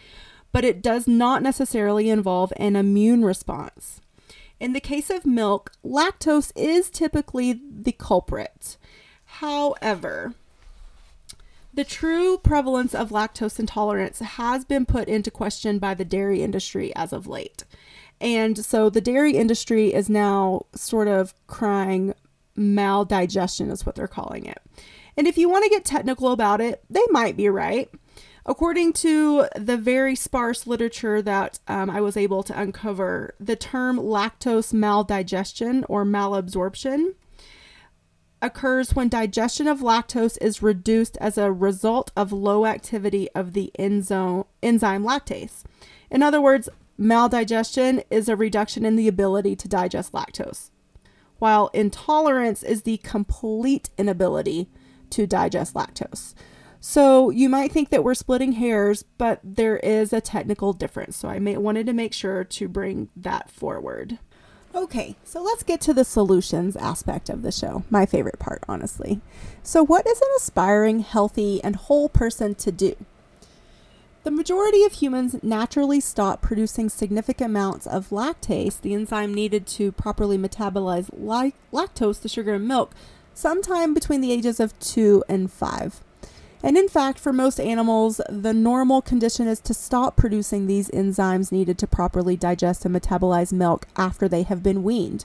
but 0.51 0.65
it 0.65 0.83
does 0.83 1.07
not 1.07 1.43
necessarily 1.43 2.11
involve 2.11 2.53
an 2.57 2.75
immune 2.75 3.25
response. 3.25 4.01
In 4.59 4.73
the 4.73 4.81
case 4.81 5.09
of 5.09 5.25
milk, 5.25 5.71
lactose 5.85 6.51
is 6.57 6.91
typically 6.91 7.61
the 7.71 7.93
culprit. 7.93 8.77
However, 9.25 10.35
the 11.79 11.85
true 11.85 12.37
prevalence 12.39 12.93
of 12.93 13.11
lactose 13.11 13.61
intolerance 13.61 14.19
has 14.19 14.65
been 14.65 14.85
put 14.85 15.07
into 15.07 15.31
question 15.31 15.79
by 15.79 15.95
the 15.95 16.05
dairy 16.05 16.43
industry 16.43 16.93
as 16.97 17.13
of 17.13 17.29
late. 17.29 17.63
And 18.21 18.59
so 18.59 18.91
the 18.91 19.01
dairy 19.01 19.37
industry 19.37 19.95
is 19.95 20.11
now 20.11 20.63
sort 20.75 21.07
of 21.07 21.35
crying 21.47 22.15
maldigestion, 22.57 23.71
is 23.71 23.87
what 23.87 23.95
they're 23.95 24.09
calling 24.09 24.45
it. 24.45 24.61
And 25.17 25.29
if 25.29 25.39
you 25.39 25.49
want 25.49 25.63
to 25.63 25.71
get 25.71 25.85
technical 25.85 26.33
about 26.33 26.61
it, 26.61 26.83
they 26.91 27.05
might 27.11 27.37
be 27.37 27.49
right. 27.49 27.89
According 28.45 28.95
to 28.95 29.47
the 29.55 29.77
very 29.77 30.17
sparse 30.17 30.67
literature 30.67 31.23
that 31.23 31.61
um, 31.69 31.91
I 31.91 32.01
was 32.01 32.17
able 32.17 32.43
to 32.43 32.61
uncover, 32.61 33.37
the 33.39 33.55
term 33.55 34.01
lactose 34.01 34.73
maldigestion 34.73 35.85
or 35.89 36.05
malabsorption 36.05 37.15
occurs 38.41 38.95
when 38.95 39.09
digestion 39.09 39.67
of 39.67 39.81
lactose 39.81 40.39
is 40.41 40.63
reduced 40.63 41.17
as 41.19 41.37
a 41.37 41.53
result 41.53 42.11
of 42.17 42.33
low 42.33 42.67
activity 42.67 43.29
of 43.35 43.53
the 43.53 43.73
enzyme, 43.79 44.45
lactase. 44.63 45.65
In 46.11 46.23
other 46.23 46.41
words, 46.41 46.69
maldigestion 46.99 48.05
is 48.11 48.29
a 48.29 48.37
reduction 48.37 48.85
in 48.85 48.97
the 48.97 49.09
ability 49.09 49.57
to 49.57 49.69
digest 49.69 50.13
lactose, 50.13 50.71
while 51.39 51.71
intolerance 51.73 52.63
is 52.63 52.83
the 52.83 52.99
complete 52.99 53.91
inability 53.99 54.69
to 55.11 55.27
digest 55.27 55.75
lactose. 55.75 56.35
So 56.81 57.31
you 57.31 57.49
might 57.49 57.73
think 57.73 57.89
that 57.91 58.05
we're 58.05 58.15
splitting 58.15 58.53
hairs, 58.53 59.03
but 59.03 59.41
there 59.43 59.79
is 59.79 60.13
a 60.13 60.21
technical 60.21 60.73
difference. 60.73 61.17
So 61.17 61.29
I 61.29 61.41
may, 61.41 61.57
wanted 61.57 61.87
to 61.87 61.93
make 61.93 62.13
sure 62.13 62.45
to 62.45 62.69
bring 62.69 63.09
that 63.17 63.51
forward. 63.51 64.19
Okay, 64.79 65.17
so 65.25 65.43
let's 65.43 65.65
get 65.65 65.81
to 65.81 65.93
the 65.93 66.05
solutions 66.05 66.77
aspect 66.77 67.29
of 67.29 67.43
the 67.43 67.51
show. 67.51 67.83
My 67.91 68.07
favorite 68.07 68.39
part, 68.39 68.63
honestly. 68.69 69.21
So, 69.61 69.85
what 69.85 70.07
is 70.07 70.21
an 70.21 70.29
aspiring, 70.37 71.01
healthy, 71.01 71.61
and 71.65 71.75
whole 71.75 72.09
person 72.09 72.55
to 72.55 72.71
do? 72.71 72.95
The 74.23 74.31
majority 74.31 74.85
of 74.85 74.93
humans 74.93 75.35
naturally 75.43 75.99
stop 75.99 76.41
producing 76.43 76.89
significant 76.91 77.51
amounts 77.51 77.89
of 77.89 78.11
lactase, 78.11 78.81
the 78.81 78.95
enzyme 78.95 79.35
needed 79.35 79.67
to 79.67 79.91
properly 79.91 80.39
metabolize 80.39 81.11
lactose, 81.73 82.23
the 82.23 82.29
sugar 82.29 82.55
in 82.55 82.69
milk, 82.69 82.93
sometime 83.35 83.95
between 83.95 84.21
the 84.21 84.31
ages 84.31 84.61
of 84.61 84.79
2 84.79 85.25
and 85.29 85.51
5. 85.51 86.01
And 86.63 86.77
in 86.77 86.89
fact, 86.89 87.19
for 87.19 87.33
most 87.33 87.61
animals, 87.61 88.21
the 88.29 88.53
normal 88.53 89.01
condition 89.01 89.47
is 89.47 89.61
to 89.61 89.75
stop 89.75 90.17
producing 90.17 90.67
these 90.67 90.89
enzymes 90.91 91.53
needed 91.53 91.79
to 91.79 91.87
properly 91.87 92.37
digest 92.37 92.85
and 92.85 92.95
metabolize 92.95 93.53
milk 93.53 93.87
after 93.97 94.29
they 94.29 94.43
have 94.43 94.63
been 94.63 94.83
weaned. 94.83 95.25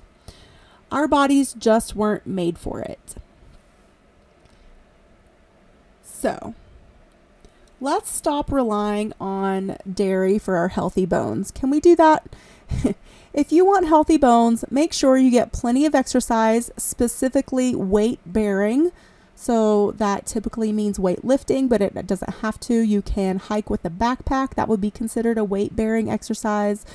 Our 0.91 1.07
bodies 1.07 1.53
just 1.53 1.95
weren't 1.95 2.27
made 2.27 2.59
for 2.59 2.81
it. 2.81 3.15
So, 6.03 6.53
let's 7.81 8.11
stop 8.11 8.51
relying 8.51 9.11
on 9.19 9.77
dairy 9.91 10.37
for 10.37 10.55
our 10.55 10.67
healthy 10.67 11.07
bones. 11.07 11.49
Can 11.51 11.71
we 11.71 11.79
do 11.79 11.95
that? 11.95 12.27
if 13.33 13.51
you 13.51 13.65
want 13.65 13.87
healthy 13.87 14.17
bones, 14.17 14.63
make 14.69 14.93
sure 14.93 15.17
you 15.17 15.31
get 15.31 15.51
plenty 15.51 15.85
of 15.87 15.95
exercise, 15.95 16.69
specifically 16.77 17.73
weight 17.73 18.19
bearing 18.25 18.91
so 19.43 19.91
that 19.97 20.25
typically 20.25 20.71
means 20.71 20.97
weightlifting, 20.97 21.67
but 21.67 21.81
it 21.81 22.07
doesn't 22.07 22.35
have 22.35 22.61
to. 22.61 22.79
You 22.79 23.01
can 23.01 23.39
hike 23.39 23.69
with 23.69 23.83
a 23.83 23.89
backpack. 23.89 24.53
That 24.53 24.69
would 24.69 24.79
be 24.79 24.89
considered 24.89 25.37
a 25.37 25.43
weight 25.43 25.75
bearing 25.75 26.09
exercise. 26.09 26.85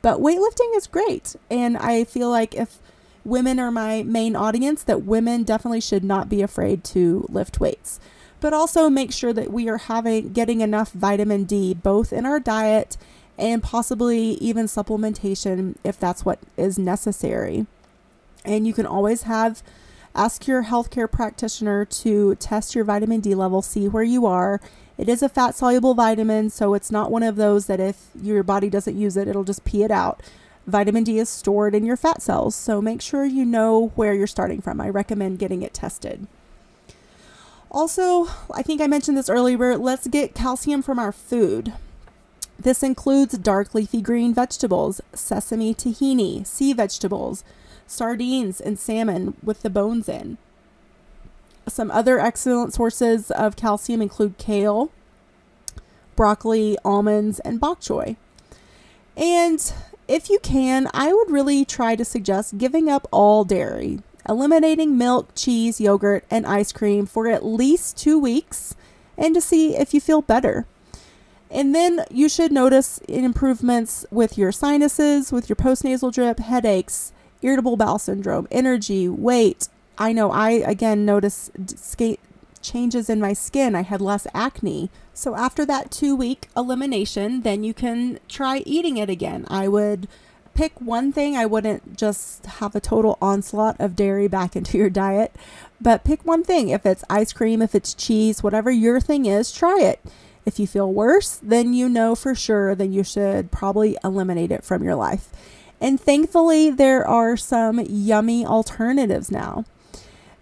But 0.00 0.18
weightlifting 0.18 0.74
is 0.74 0.86
great. 0.86 1.36
And 1.50 1.76
I 1.76 2.04
feel 2.04 2.30
like 2.30 2.54
if 2.54 2.78
women 3.26 3.60
are 3.60 3.70
my 3.70 4.04
main 4.04 4.36
audience, 4.36 4.82
that 4.84 5.04
women 5.04 5.42
definitely 5.42 5.82
should 5.82 6.02
not 6.02 6.30
be 6.30 6.40
afraid 6.40 6.82
to 6.84 7.26
lift 7.28 7.60
weights. 7.60 8.00
But 8.40 8.54
also 8.54 8.88
make 8.88 9.12
sure 9.12 9.34
that 9.34 9.52
we 9.52 9.68
are 9.68 9.76
having 9.76 10.32
getting 10.32 10.62
enough 10.62 10.92
vitamin 10.92 11.44
D 11.44 11.74
both 11.74 12.10
in 12.10 12.24
our 12.24 12.40
diet 12.40 12.96
and 13.36 13.62
possibly 13.62 14.30
even 14.40 14.64
supplementation 14.64 15.74
if 15.84 16.00
that's 16.00 16.24
what 16.24 16.38
is 16.56 16.78
necessary. 16.78 17.66
And 18.46 18.66
you 18.66 18.72
can 18.72 18.86
always 18.86 19.24
have 19.24 19.62
Ask 20.18 20.48
your 20.48 20.64
healthcare 20.64 21.08
practitioner 21.08 21.84
to 21.84 22.34
test 22.34 22.74
your 22.74 22.82
vitamin 22.82 23.20
D 23.20 23.36
level, 23.36 23.62
see 23.62 23.86
where 23.86 24.02
you 24.02 24.26
are. 24.26 24.60
It 24.96 25.08
is 25.08 25.22
a 25.22 25.28
fat 25.28 25.54
soluble 25.54 25.94
vitamin, 25.94 26.50
so 26.50 26.74
it's 26.74 26.90
not 26.90 27.12
one 27.12 27.22
of 27.22 27.36
those 27.36 27.66
that 27.66 27.78
if 27.78 28.08
your 28.20 28.42
body 28.42 28.68
doesn't 28.68 28.98
use 28.98 29.16
it, 29.16 29.28
it'll 29.28 29.44
just 29.44 29.64
pee 29.64 29.84
it 29.84 29.92
out. 29.92 30.20
Vitamin 30.66 31.04
D 31.04 31.20
is 31.20 31.28
stored 31.28 31.72
in 31.72 31.86
your 31.86 31.96
fat 31.96 32.20
cells, 32.20 32.56
so 32.56 32.82
make 32.82 33.00
sure 33.00 33.24
you 33.24 33.44
know 33.44 33.92
where 33.94 34.12
you're 34.12 34.26
starting 34.26 34.60
from. 34.60 34.80
I 34.80 34.88
recommend 34.88 35.38
getting 35.38 35.62
it 35.62 35.72
tested. 35.72 36.26
Also, 37.70 38.26
I 38.52 38.62
think 38.62 38.80
I 38.80 38.88
mentioned 38.88 39.16
this 39.16 39.30
earlier, 39.30 39.78
let's 39.78 40.08
get 40.08 40.34
calcium 40.34 40.82
from 40.82 40.98
our 40.98 41.12
food. 41.12 41.74
This 42.58 42.82
includes 42.82 43.38
dark 43.38 43.72
leafy 43.72 44.02
green 44.02 44.34
vegetables, 44.34 45.00
sesame 45.14 45.74
tahini, 45.74 46.44
sea 46.44 46.72
vegetables, 46.72 47.44
sardines 47.90 48.60
and 48.60 48.78
salmon 48.78 49.34
with 49.42 49.62
the 49.62 49.70
bones 49.70 50.08
in. 50.08 50.38
Some 51.66 51.90
other 51.90 52.18
excellent 52.18 52.74
sources 52.74 53.30
of 53.30 53.56
calcium 53.56 54.00
include 54.00 54.38
kale, 54.38 54.90
broccoli, 56.16 56.76
almonds, 56.84 57.40
and 57.40 57.60
bok 57.60 57.80
choy. 57.80 58.16
And 59.16 59.72
if 60.06 60.30
you 60.30 60.38
can, 60.38 60.88
I 60.94 61.12
would 61.12 61.30
really 61.30 61.64
try 61.64 61.96
to 61.96 62.04
suggest 62.04 62.58
giving 62.58 62.88
up 62.88 63.06
all 63.10 63.44
dairy, 63.44 64.00
eliminating 64.28 64.96
milk, 64.96 65.30
cheese, 65.34 65.80
yogurt, 65.80 66.24
and 66.30 66.46
ice 66.46 66.72
cream 66.72 67.04
for 67.04 67.28
at 67.28 67.44
least 67.44 67.96
two 67.96 68.18
weeks 68.18 68.74
and 69.18 69.34
to 69.34 69.40
see 69.40 69.76
if 69.76 69.92
you 69.92 70.00
feel 70.00 70.22
better. 70.22 70.66
And 71.50 71.74
then 71.74 72.04
you 72.10 72.28
should 72.28 72.52
notice 72.52 72.98
improvements 73.08 74.06
with 74.10 74.38
your 74.38 74.52
sinuses, 74.52 75.32
with 75.32 75.48
your 75.48 75.56
postnasal 75.56 76.12
drip, 76.12 76.38
headaches, 76.38 77.12
irritable 77.42 77.76
bowel 77.76 77.98
syndrome, 77.98 78.48
energy, 78.50 79.08
weight. 79.08 79.68
I 79.96 80.12
know 80.12 80.30
I 80.30 80.50
again 80.50 81.04
noticed 81.04 81.50
changes 82.60 83.08
in 83.08 83.20
my 83.20 83.32
skin. 83.32 83.74
I 83.74 83.82
had 83.82 84.00
less 84.00 84.26
acne. 84.34 84.90
So 85.14 85.34
after 85.34 85.64
that 85.66 85.90
2 85.90 86.14
week 86.14 86.48
elimination, 86.56 87.42
then 87.42 87.64
you 87.64 87.74
can 87.74 88.20
try 88.28 88.58
eating 88.58 88.96
it 88.96 89.10
again. 89.10 89.46
I 89.48 89.68
would 89.68 90.08
pick 90.54 90.80
one 90.80 91.12
thing. 91.12 91.36
I 91.36 91.46
wouldn't 91.46 91.96
just 91.96 92.44
have 92.46 92.74
a 92.74 92.80
total 92.80 93.16
onslaught 93.22 93.80
of 93.80 93.94
dairy 93.94 94.28
back 94.28 94.56
into 94.56 94.76
your 94.76 94.90
diet, 94.90 95.34
but 95.80 96.04
pick 96.04 96.24
one 96.24 96.44
thing. 96.44 96.68
If 96.68 96.84
it's 96.84 97.04
ice 97.08 97.32
cream, 97.32 97.62
if 97.62 97.74
it's 97.74 97.94
cheese, 97.94 98.42
whatever 98.42 98.70
your 98.70 99.00
thing 99.00 99.26
is, 99.26 99.52
try 99.52 99.78
it. 99.80 100.00
If 100.44 100.58
you 100.58 100.66
feel 100.66 100.92
worse, 100.92 101.38
then 101.42 101.74
you 101.74 101.88
know 101.88 102.14
for 102.14 102.34
sure 102.34 102.74
that 102.74 102.86
you 102.86 103.04
should 103.04 103.52
probably 103.52 103.98
eliminate 104.02 104.50
it 104.50 104.64
from 104.64 104.82
your 104.82 104.94
life. 104.94 105.28
And 105.80 106.00
thankfully, 106.00 106.70
there 106.70 107.06
are 107.06 107.36
some 107.36 107.80
yummy 107.80 108.44
alternatives 108.44 109.30
now. 109.30 109.64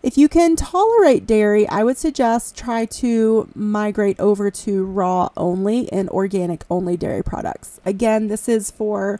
If 0.03 0.16
you 0.16 0.28
can 0.28 0.55
tolerate 0.55 1.26
dairy, 1.26 1.68
I 1.68 1.82
would 1.82 1.99
suggest 1.99 2.57
try 2.57 2.84
to 2.87 3.49
migrate 3.55 4.20
over 4.20 4.51
to 4.53 4.84
raw 4.84 5.30
only 5.37 5.91
and 5.93 6.09
organic 6.11 6.64
only 6.70 6.97
dairy 6.97 7.24
products. 7.24 7.80
Again, 7.84 8.28
this 8.28 8.49
is 8.49 8.70
for 8.70 9.18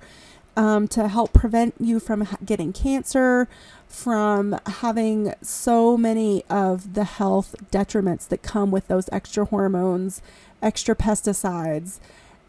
um, 0.57 0.89
to 0.89 1.09
help 1.09 1.33
prevent 1.33 1.75
you 1.81 1.99
from 1.99 2.29
getting 2.45 2.73
cancer, 2.73 3.49
from 3.89 4.59
having 4.67 5.35
so 5.43 5.97
many 5.97 6.45
of 6.49 6.95
the 6.95 7.05
health 7.05 7.57
detriments 7.71 8.29
that 8.29 8.43
come 8.43 8.71
with 8.71 8.89
those 8.89 9.09
extra 9.13 9.45
hormones, 9.45 10.23
extra 10.63 10.95
pesticides, 10.95 11.99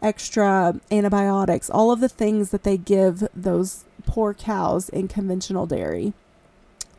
extra 0.02 0.80
antibiotics, 0.90 1.68
all 1.70 1.90
of 1.90 2.00
the 2.00 2.08
things 2.08 2.50
that 2.50 2.62
they 2.62 2.76
give 2.76 3.26
those 3.34 3.84
poor 4.06 4.34
cows 4.34 4.88
in 4.88 5.08
conventional 5.08 5.66
dairy. 5.66 6.12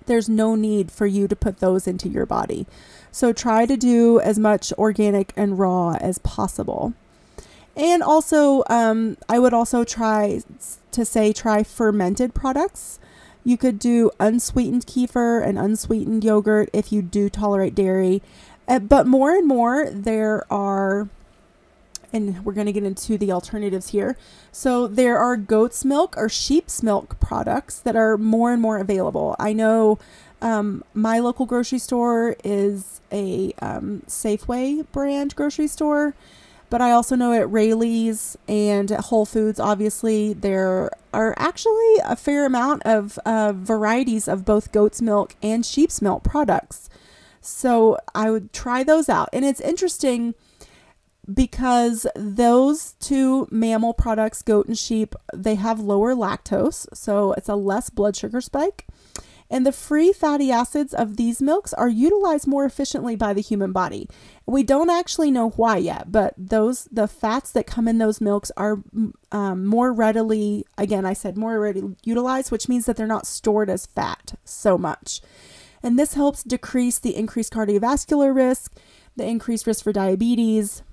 There's 0.06 0.30
no 0.30 0.56
need 0.56 0.92
for 0.92 1.06
you 1.06 1.28
to 1.28 1.36
put 1.36 1.60
those 1.60 1.88
into 1.88 2.10
your 2.10 2.26
body. 2.26 2.66
So 3.12 3.32
try 3.34 3.66
to 3.66 3.78
do 3.78 4.20
as 4.20 4.38
much 4.40 4.74
organic 4.74 5.34
and 5.36 5.60
raw 5.60 5.98
as 6.00 6.18
possible. 6.20 6.94
And 7.76 8.04
also, 8.04 8.64
um, 8.70 9.18
I 9.30 9.40
would 9.40 9.54
also 9.54 9.84
try 9.84 10.42
to 10.92 11.06
say 11.06 11.32
try 11.32 11.64
fermented 11.64 12.34
products. 12.34 13.00
You 13.44 13.58
could 13.58 13.80
do 13.80 14.12
unsweetened 14.20 14.86
kefir 14.86 15.46
and 15.46 15.58
unsweetened 15.58 16.24
yogurt 16.24 16.70
if 16.74 16.92
you 16.92 17.02
do 17.02 17.30
tolerate 17.30 17.74
dairy. 17.74 18.22
Uh, 18.68 18.80
but 18.80 19.08
more 19.08 19.32
and 19.32 19.48
more, 19.48 19.90
there 19.90 20.46
are, 20.52 21.08
and 22.12 22.44
we're 22.44 22.54
going 22.54 22.68
to 22.68 22.74
get 22.74 22.84
into 22.84 23.18
the 23.18 23.32
alternatives 23.32 23.90
here. 23.90 24.18
So 24.52 24.88
there 24.88 25.18
are 25.18 25.38
goat's 25.38 25.86
milk 25.86 26.16
or 26.18 26.30
sheep's 26.30 26.82
milk 26.82 27.20
products 27.20 27.80
that 27.80 27.96
are 27.96 28.18
more 28.18 28.52
and 28.52 28.62
more 28.62 28.78
available. 28.78 29.36
I 29.40 29.54
know 29.54 30.00
um, 30.42 30.84
my 30.94 31.20
local 31.20 31.46
grocery 31.46 31.80
store 31.80 32.36
is 32.44 33.02
a 33.12 33.54
um, 33.62 34.04
Safeway 34.08 34.86
brand 34.92 35.36
grocery 35.36 35.68
store. 35.68 36.16
But 36.70 36.82
I 36.82 36.92
also 36.92 37.16
know 37.16 37.34
at 37.34 37.52
Raley's 37.52 38.38
and 38.48 38.92
at 38.92 39.06
Whole 39.06 39.26
Foods, 39.26 39.60
obviously, 39.60 40.34
there 40.34 40.92
are 41.14 41.34
actually 41.38 41.96
a 42.06 42.16
fair 42.16 42.46
amount 42.46 42.84
of 42.86 43.18
uh, 43.26 43.54
varieties 43.56 44.28
of 44.28 44.46
both 44.46 44.72
goat's 44.72 45.02
milk 45.02 45.36
and 45.42 45.66
sheep's 45.66 46.00
milk 46.00 46.24
products. 46.24 46.88
So 47.42 47.98
I 48.14 48.30
would 48.30 48.54
try 48.54 48.84
those 48.84 49.10
out. 49.10 49.30
And 49.34 49.44
it's 49.44 49.62
interesting 49.62 50.36
because 51.34 52.08
those 52.16 52.94
two 53.00 53.48
mammal 53.52 53.94
products, 53.94 54.42
goat 54.42 54.68
and 54.68 54.78
sheep, 54.78 55.16
they 55.34 55.56
have 55.56 55.80
lower 55.80 56.14
lactose. 56.14 56.88
So 56.94 57.34
it's 57.34 57.50
a 57.50 57.56
less 57.56 57.90
blood 57.90 58.16
sugar 58.16 58.42
spike 58.42 58.88
and 59.50 59.66
the 59.66 59.72
free 59.72 60.14
fatty 60.14 60.52
acids 60.52 60.94
of 60.94 61.18
these 61.18 61.42
milks 61.42 61.74
are 61.74 61.90
utilized 61.90 62.46
more 62.46 62.66
efficiently 62.66 63.16
by 63.16 63.34
the 63.34 63.42
human 63.42 63.72
body. 63.72 64.08
We 64.46 64.64
don't 64.64 64.92
actually 64.92 65.32
know 65.32 65.50
why 65.50 65.78
yet, 65.78 66.12
but 66.12 66.36
those 66.38 66.88
the 66.92 67.08
fats 67.08 67.52
that 67.54 67.66
come 67.66 67.88
in 67.88 67.98
those 67.98 68.22
milks 68.22 68.52
are 68.56 68.84
um, 69.32 69.66
more 69.66 69.92
readily, 69.92 70.66
again, 70.78 71.06
I 71.06 71.14
said 71.14 71.36
more 71.36 71.60
readily 71.60 71.96
utilized, 72.04 72.52
which 72.52 72.70
means 72.70 72.86
that 72.86 72.96
they're 72.96 73.08
not 73.08 73.26
stored 73.26 73.70
as 73.70 73.88
fat 73.88 74.34
so 74.44 74.78
much. 74.78 75.22
And 75.82 75.98
this 75.98 76.14
helps 76.14 76.44
decrease 76.44 77.00
the 77.00 77.16
increased 77.16 77.54
cardiovascular 77.54 78.36
risk, 78.36 78.78
the 79.16 79.26
increased 79.26 79.66
risk 79.66 79.84
for 79.84 79.94
diabetes 79.94 80.84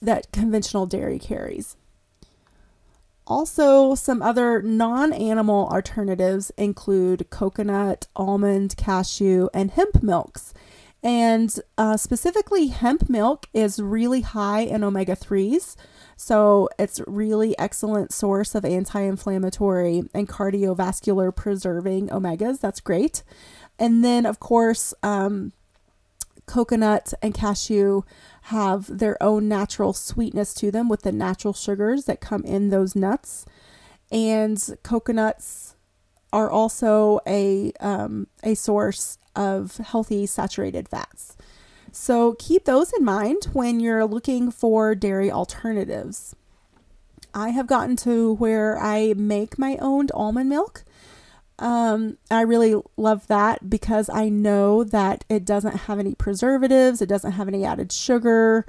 that 0.00 0.30
conventional 0.32 0.86
dairy 0.86 1.18
carries. 1.18 1.76
Also, 3.26 3.94
some 3.94 4.20
other 4.20 4.60
non 4.60 5.12
animal 5.12 5.66
alternatives 5.68 6.52
include 6.58 7.30
coconut, 7.30 8.06
almond, 8.14 8.76
cashew, 8.76 9.48
and 9.54 9.70
hemp 9.70 10.02
milks. 10.02 10.52
And 11.02 11.58
uh, 11.76 11.96
specifically, 11.96 12.68
hemp 12.68 13.08
milk 13.08 13.46
is 13.54 13.80
really 13.80 14.22
high 14.22 14.60
in 14.60 14.84
omega 14.84 15.16
3s. 15.16 15.74
So, 16.16 16.68
it's 16.78 17.00
really 17.06 17.58
excellent 17.58 18.12
source 18.12 18.54
of 18.54 18.64
anti 18.64 19.00
inflammatory 19.00 20.02
and 20.12 20.28
cardiovascular 20.28 21.34
preserving 21.34 22.08
omegas. 22.08 22.60
That's 22.60 22.80
great. 22.80 23.22
And 23.78 24.04
then, 24.04 24.26
of 24.26 24.38
course, 24.38 24.92
um, 25.02 25.52
coconut 26.46 27.14
and 27.22 27.34
cashew 27.34 28.02
have 28.42 28.98
their 28.98 29.20
own 29.22 29.48
natural 29.48 29.92
sweetness 29.92 30.54
to 30.54 30.70
them 30.70 30.88
with 30.88 31.02
the 31.02 31.12
natural 31.12 31.54
sugars 31.54 32.04
that 32.04 32.20
come 32.20 32.44
in 32.44 32.68
those 32.68 32.94
nuts. 32.94 33.46
And 34.10 34.62
coconuts 34.82 35.76
are 36.32 36.50
also 36.50 37.20
a, 37.26 37.72
um, 37.80 38.26
a 38.42 38.54
source 38.54 39.18
of 39.34 39.78
healthy 39.78 40.26
saturated 40.26 40.88
fats. 40.88 41.36
So 41.92 42.34
keep 42.38 42.64
those 42.64 42.92
in 42.92 43.04
mind 43.04 43.44
when 43.52 43.78
you're 43.78 44.04
looking 44.04 44.50
for 44.50 44.94
dairy 44.94 45.30
alternatives. 45.30 46.34
I 47.32 47.50
have 47.50 47.66
gotten 47.66 47.96
to 47.98 48.34
where 48.34 48.78
I 48.78 49.14
make 49.16 49.58
my 49.58 49.76
own 49.80 50.08
almond 50.12 50.48
milk 50.48 50.84
um, 51.58 52.18
I 52.30 52.42
really 52.42 52.80
love 52.96 53.26
that 53.28 53.70
because 53.70 54.08
I 54.08 54.28
know 54.28 54.84
that 54.84 55.24
it 55.28 55.44
doesn't 55.44 55.76
have 55.76 55.98
any 55.98 56.14
preservatives, 56.14 57.00
it 57.00 57.08
doesn't 57.08 57.32
have 57.32 57.48
any 57.48 57.64
added 57.64 57.92
sugar, 57.92 58.66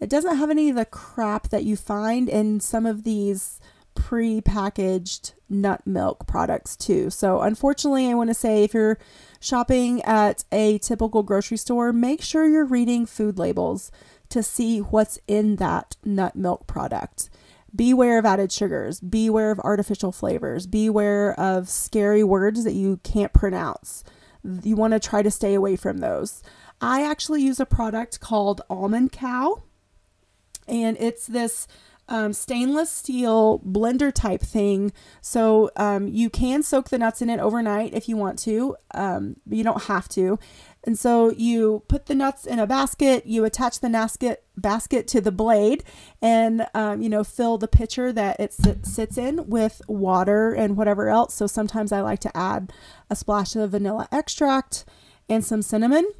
it 0.00 0.08
doesn't 0.08 0.36
have 0.36 0.50
any 0.50 0.70
of 0.70 0.76
the 0.76 0.84
crap 0.84 1.48
that 1.50 1.64
you 1.64 1.76
find 1.76 2.28
in 2.28 2.60
some 2.60 2.86
of 2.86 3.04
these 3.04 3.60
pre-packaged 3.94 5.34
nut 5.48 5.86
milk 5.86 6.26
products 6.26 6.76
too. 6.76 7.10
So 7.10 7.42
unfortunately, 7.42 8.08
I 8.08 8.14
want 8.14 8.30
to 8.30 8.34
say 8.34 8.64
if 8.64 8.72
you're 8.72 8.98
shopping 9.38 10.02
at 10.02 10.44
a 10.50 10.78
typical 10.78 11.22
grocery 11.22 11.58
store, 11.58 11.92
make 11.92 12.22
sure 12.22 12.46
you're 12.46 12.64
reading 12.64 13.04
food 13.04 13.38
labels 13.38 13.92
to 14.30 14.42
see 14.42 14.78
what's 14.78 15.18
in 15.28 15.56
that 15.56 15.96
nut 16.04 16.34
milk 16.34 16.66
product. 16.66 17.28
Beware 17.74 18.18
of 18.18 18.26
added 18.26 18.52
sugars, 18.52 19.00
beware 19.00 19.50
of 19.50 19.58
artificial 19.60 20.12
flavors, 20.12 20.66
beware 20.66 21.38
of 21.40 21.68
scary 21.68 22.22
words 22.22 22.64
that 22.64 22.74
you 22.74 23.00
can't 23.02 23.32
pronounce. 23.32 24.04
You 24.44 24.76
want 24.76 24.92
to 24.92 25.00
try 25.00 25.22
to 25.22 25.30
stay 25.30 25.54
away 25.54 25.76
from 25.76 25.98
those. 25.98 26.42
I 26.80 27.02
actually 27.02 27.42
use 27.42 27.60
a 27.60 27.66
product 27.66 28.20
called 28.20 28.60
Almond 28.68 29.12
Cow, 29.12 29.62
and 30.66 30.96
it's 31.00 31.26
this 31.26 31.66
um, 32.08 32.32
stainless 32.32 32.90
steel 32.90 33.60
blender 33.60 34.12
type 34.12 34.42
thing. 34.42 34.92
So 35.20 35.70
um, 35.76 36.08
you 36.08 36.28
can 36.28 36.62
soak 36.62 36.90
the 36.90 36.98
nuts 36.98 37.22
in 37.22 37.30
it 37.30 37.40
overnight 37.40 37.94
if 37.94 38.08
you 38.08 38.16
want 38.16 38.38
to, 38.40 38.76
um, 38.92 39.36
but 39.46 39.56
you 39.56 39.64
don't 39.64 39.84
have 39.84 40.08
to. 40.10 40.38
And 40.84 40.98
so 40.98 41.30
you 41.30 41.84
put 41.86 42.06
the 42.06 42.14
nuts 42.14 42.44
in 42.44 42.58
a 42.58 42.66
basket, 42.66 43.24
you 43.24 43.44
attach 43.44 43.80
the 43.80 43.88
basket 43.88 44.44
basket 44.56 45.06
to 45.08 45.20
the 45.20 45.30
blade, 45.30 45.84
and 46.20 46.66
um, 46.74 47.00
you 47.00 47.08
know 47.08 47.22
fill 47.22 47.56
the 47.56 47.68
pitcher 47.68 48.12
that 48.12 48.40
it 48.40 48.52
sit, 48.52 48.84
sits 48.84 49.16
in 49.16 49.48
with 49.48 49.80
water 49.86 50.52
and 50.52 50.76
whatever 50.76 51.08
else. 51.08 51.34
So 51.34 51.46
sometimes 51.46 51.92
I 51.92 52.00
like 52.00 52.18
to 52.20 52.36
add 52.36 52.72
a 53.08 53.14
splash 53.14 53.54
of 53.54 53.70
vanilla 53.70 54.08
extract 54.10 54.84
and 55.28 55.44
some 55.44 55.62
cinnamon. 55.62 56.10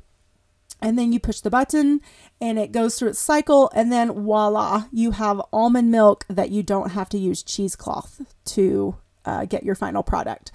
And 0.80 0.98
then 0.98 1.12
you 1.12 1.20
push 1.20 1.40
the 1.40 1.50
button 1.50 2.00
and 2.40 2.58
it 2.58 2.72
goes 2.72 2.98
through 2.98 3.10
its 3.10 3.18
cycle, 3.18 3.70
and 3.74 3.90
then 3.90 4.12
voila, 4.12 4.86
you 4.92 5.12
have 5.12 5.42
almond 5.52 5.90
milk 5.90 6.24
that 6.28 6.50
you 6.50 6.62
don't 6.62 6.90
have 6.90 7.08
to 7.10 7.18
use 7.18 7.42
cheesecloth 7.42 8.20
to 8.46 8.96
uh, 9.24 9.44
get 9.44 9.64
your 9.64 9.74
final 9.74 10.02
product. 10.02 10.52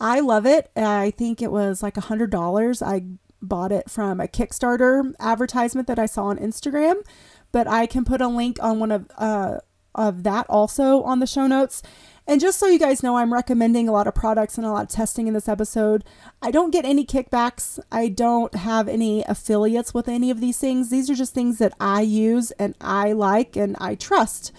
I 0.00 0.20
love 0.20 0.46
it. 0.46 0.70
I 0.74 1.10
think 1.10 1.42
it 1.42 1.52
was 1.52 1.82
like 1.82 1.96
a 1.96 2.02
hundred 2.02 2.30
dollars. 2.30 2.80
I 2.80 3.04
bought 3.42 3.72
it 3.72 3.90
from 3.90 4.20
a 4.20 4.28
Kickstarter 4.28 5.14
advertisement 5.18 5.88
that 5.88 5.98
I 5.98 6.06
saw 6.06 6.26
on 6.26 6.38
Instagram, 6.38 7.04
but 7.52 7.66
I 7.66 7.86
can 7.86 8.04
put 8.04 8.20
a 8.20 8.28
link 8.28 8.58
on 8.62 8.78
one 8.78 8.92
of 8.92 9.10
uh, 9.18 9.58
of 9.94 10.22
that 10.22 10.46
also 10.48 11.02
on 11.02 11.20
the 11.20 11.26
show 11.26 11.46
notes. 11.46 11.82
And 12.26 12.40
just 12.40 12.60
so 12.60 12.66
you 12.66 12.78
guys 12.78 13.02
know, 13.02 13.16
I'm 13.16 13.32
recommending 13.32 13.88
a 13.88 13.92
lot 13.92 14.06
of 14.06 14.14
products 14.14 14.56
and 14.56 14.64
a 14.64 14.70
lot 14.70 14.84
of 14.84 14.88
testing 14.88 15.26
in 15.26 15.34
this 15.34 15.48
episode. 15.48 16.04
I 16.40 16.52
don't 16.52 16.70
get 16.70 16.84
any 16.84 17.04
kickbacks. 17.04 17.80
I 17.90 18.08
don't 18.08 18.54
have 18.54 18.86
any 18.86 19.24
affiliates 19.24 19.92
with 19.92 20.06
any 20.06 20.30
of 20.30 20.40
these 20.40 20.58
things. 20.58 20.90
These 20.90 21.10
are 21.10 21.16
just 21.16 21.34
things 21.34 21.58
that 21.58 21.72
I 21.80 22.02
use 22.02 22.52
and 22.52 22.76
I 22.80 23.12
like 23.12 23.56
and 23.56 23.76
I 23.80 23.96
trust. 23.96 24.52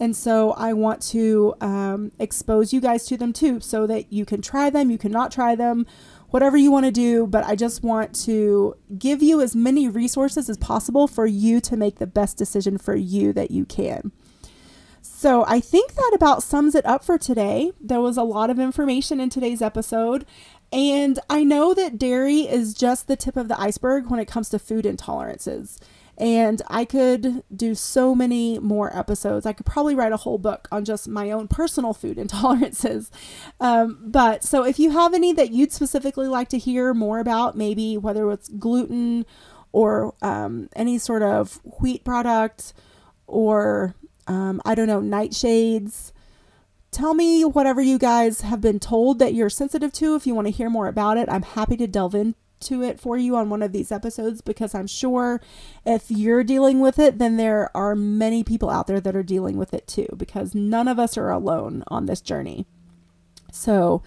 And 0.00 0.14
so 0.14 0.52
I 0.52 0.72
want 0.72 1.02
to 1.08 1.54
um, 1.60 2.12
expose 2.18 2.72
you 2.72 2.80
guys 2.80 3.04
to 3.06 3.16
them 3.16 3.32
too 3.32 3.60
so 3.60 3.86
that 3.86 4.12
you 4.12 4.24
can 4.24 4.40
try 4.40 4.70
them, 4.70 4.90
you 4.90 4.98
cannot 4.98 5.32
try 5.32 5.56
them, 5.56 5.86
whatever 6.30 6.56
you 6.56 6.70
want 6.70 6.86
to 6.86 6.92
do, 6.92 7.26
but 7.26 7.44
I 7.44 7.56
just 7.56 7.82
want 7.82 8.14
to 8.24 8.76
give 8.98 9.22
you 9.22 9.40
as 9.40 9.56
many 9.56 9.88
resources 9.88 10.48
as 10.48 10.56
possible 10.58 11.06
for 11.08 11.26
you 11.26 11.60
to 11.62 11.76
make 11.76 11.98
the 11.98 12.06
best 12.06 12.36
decision 12.36 12.78
for 12.78 12.94
you 12.94 13.32
that 13.32 13.50
you 13.50 13.64
can. 13.64 14.12
So, 15.00 15.44
I 15.48 15.58
think 15.60 15.94
that 15.94 16.12
about 16.14 16.42
sums 16.42 16.74
it 16.74 16.84
up 16.84 17.02
for 17.02 17.18
today. 17.18 17.72
There 17.80 18.00
was 18.00 18.16
a 18.16 18.22
lot 18.22 18.50
of 18.50 18.58
information 18.58 19.20
in 19.20 19.30
today's 19.30 19.62
episode, 19.62 20.26
and 20.72 21.18
I 21.30 21.44
know 21.44 21.72
that 21.72 21.98
dairy 21.98 22.40
is 22.40 22.74
just 22.74 23.06
the 23.06 23.16
tip 23.16 23.36
of 23.36 23.48
the 23.48 23.58
iceberg 23.58 24.10
when 24.10 24.20
it 24.20 24.28
comes 24.28 24.48
to 24.50 24.58
food 24.58 24.84
intolerances. 24.84 25.78
And 26.18 26.60
I 26.66 26.84
could 26.84 27.44
do 27.54 27.76
so 27.76 28.12
many 28.12 28.58
more 28.58 28.94
episodes. 28.96 29.46
I 29.46 29.52
could 29.52 29.66
probably 29.66 29.94
write 29.94 30.12
a 30.12 30.16
whole 30.16 30.36
book 30.36 30.66
on 30.72 30.84
just 30.84 31.06
my 31.06 31.30
own 31.30 31.46
personal 31.46 31.94
food 31.94 32.16
intolerances. 32.18 33.10
Um, 33.60 33.98
but 34.02 34.42
so 34.42 34.64
if 34.64 34.78
you 34.78 34.90
have 34.90 35.14
any 35.14 35.32
that 35.32 35.52
you'd 35.52 35.72
specifically 35.72 36.26
like 36.26 36.48
to 36.48 36.58
hear 36.58 36.92
more 36.92 37.20
about, 37.20 37.56
maybe 37.56 37.96
whether 37.96 38.30
it's 38.32 38.48
gluten 38.48 39.26
or 39.70 40.14
um, 40.20 40.68
any 40.74 40.98
sort 40.98 41.22
of 41.22 41.60
wheat 41.80 42.04
product 42.04 42.72
or 43.28 43.94
um, 44.26 44.60
I 44.64 44.74
don't 44.74 44.88
know, 44.88 45.00
nightshades, 45.00 46.12
tell 46.90 47.14
me 47.14 47.44
whatever 47.44 47.80
you 47.80 47.98
guys 47.98 48.42
have 48.42 48.60
been 48.60 48.80
told 48.80 49.18
that 49.20 49.34
you're 49.34 49.50
sensitive 49.50 49.92
to. 49.94 50.14
If 50.14 50.26
you 50.26 50.34
want 50.34 50.46
to 50.46 50.52
hear 50.52 50.68
more 50.68 50.88
about 50.88 51.16
it, 51.16 51.28
I'm 51.30 51.42
happy 51.42 51.76
to 51.78 51.86
delve 51.86 52.14
into 52.60 52.82
it 52.82 53.00
for 53.00 53.16
you 53.16 53.36
on 53.36 53.50
one 53.50 53.62
of 53.62 53.72
these 53.72 53.92
episodes 53.92 54.40
because 54.40 54.74
I'm 54.74 54.86
sure 54.86 55.40
if 55.86 56.10
you're 56.10 56.44
dealing 56.44 56.80
with 56.80 56.98
it, 56.98 57.18
then 57.18 57.36
there 57.36 57.74
are 57.76 57.94
many 57.94 58.42
people 58.42 58.70
out 58.70 58.86
there 58.86 59.00
that 59.00 59.16
are 59.16 59.22
dealing 59.22 59.56
with 59.56 59.72
it 59.72 59.86
too 59.86 60.08
because 60.16 60.54
none 60.54 60.88
of 60.88 60.98
us 60.98 61.16
are 61.16 61.30
alone 61.30 61.84
on 61.88 62.06
this 62.06 62.20
journey. 62.20 62.66
So 63.52 64.02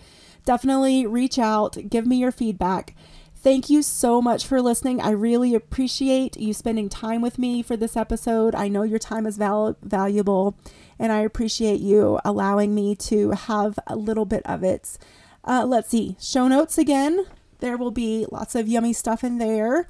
definitely 0.45 1.05
reach 1.05 1.39
out, 1.39 1.77
give 1.89 2.05
me 2.05 2.17
your 2.17 2.31
feedback. 2.31 2.95
Thank 3.35 3.71
you 3.71 3.81
so 3.81 4.21
much 4.21 4.45
for 4.45 4.61
listening. 4.61 5.01
I 5.01 5.09
really 5.11 5.55
appreciate 5.55 6.37
you 6.37 6.53
spending 6.53 6.89
time 6.89 7.21
with 7.21 7.39
me 7.39 7.63
for 7.63 7.75
this 7.75 7.97
episode. 7.97 8.53
I 8.53 8.67
know 8.67 8.83
your 8.83 8.99
time 8.99 9.25
is 9.25 9.37
val- 9.37 9.77
valuable, 9.81 10.55
and 10.99 11.11
I 11.11 11.21
appreciate 11.21 11.79
you 11.79 12.19
allowing 12.23 12.75
me 12.75 12.95
to 12.97 13.31
have 13.31 13.79
a 13.87 13.95
little 13.95 14.25
bit 14.25 14.45
of 14.45 14.63
it. 14.63 14.99
Uh, 15.43 15.65
let's 15.65 15.89
see, 15.89 16.17
show 16.19 16.47
notes 16.47 16.77
again. 16.77 17.25
There 17.61 17.77
will 17.77 17.91
be 17.91 18.25
lots 18.31 18.55
of 18.55 18.67
yummy 18.67 18.93
stuff 18.93 19.23
in 19.23 19.37
there. 19.37 19.87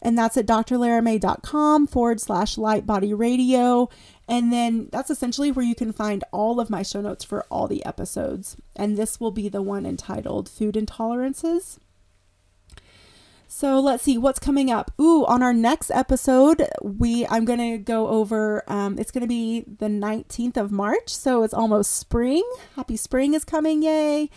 And 0.00 0.16
that's 0.16 0.36
at 0.36 0.46
drlaramay.com 0.46 1.88
forward 1.88 2.20
slash 2.20 2.56
light 2.56 2.86
body 2.86 3.12
radio. 3.12 3.88
And 4.28 4.52
then 4.52 4.88
that's 4.92 5.10
essentially 5.10 5.50
where 5.50 5.64
you 5.64 5.74
can 5.74 5.92
find 5.92 6.22
all 6.32 6.60
of 6.60 6.70
my 6.70 6.82
show 6.82 7.00
notes 7.00 7.24
for 7.24 7.44
all 7.50 7.66
the 7.66 7.84
episodes. 7.84 8.56
And 8.76 8.96
this 8.96 9.18
will 9.18 9.32
be 9.32 9.48
the 9.48 9.62
one 9.62 9.84
entitled 9.84 10.48
Food 10.48 10.74
Intolerances. 10.74 11.78
So 13.50 13.80
let's 13.80 14.02
see 14.04 14.18
what's 14.18 14.38
coming 14.38 14.70
up. 14.70 14.92
Ooh, 15.00 15.24
on 15.24 15.42
our 15.42 15.54
next 15.54 15.90
episode, 15.90 16.68
we 16.82 17.26
I'm 17.26 17.46
gonna 17.46 17.78
go 17.78 18.08
over. 18.08 18.62
Um, 18.70 18.98
it's 18.98 19.10
gonna 19.10 19.26
be 19.26 19.64
the 19.66 19.88
19th 19.88 20.58
of 20.58 20.70
March, 20.70 21.08
so 21.08 21.42
it's 21.42 21.54
almost 21.54 21.96
spring. 21.96 22.44
Happy 22.76 22.98
spring 22.98 23.32
is 23.32 23.44
coming! 23.44 23.82
Yay! 23.82 24.28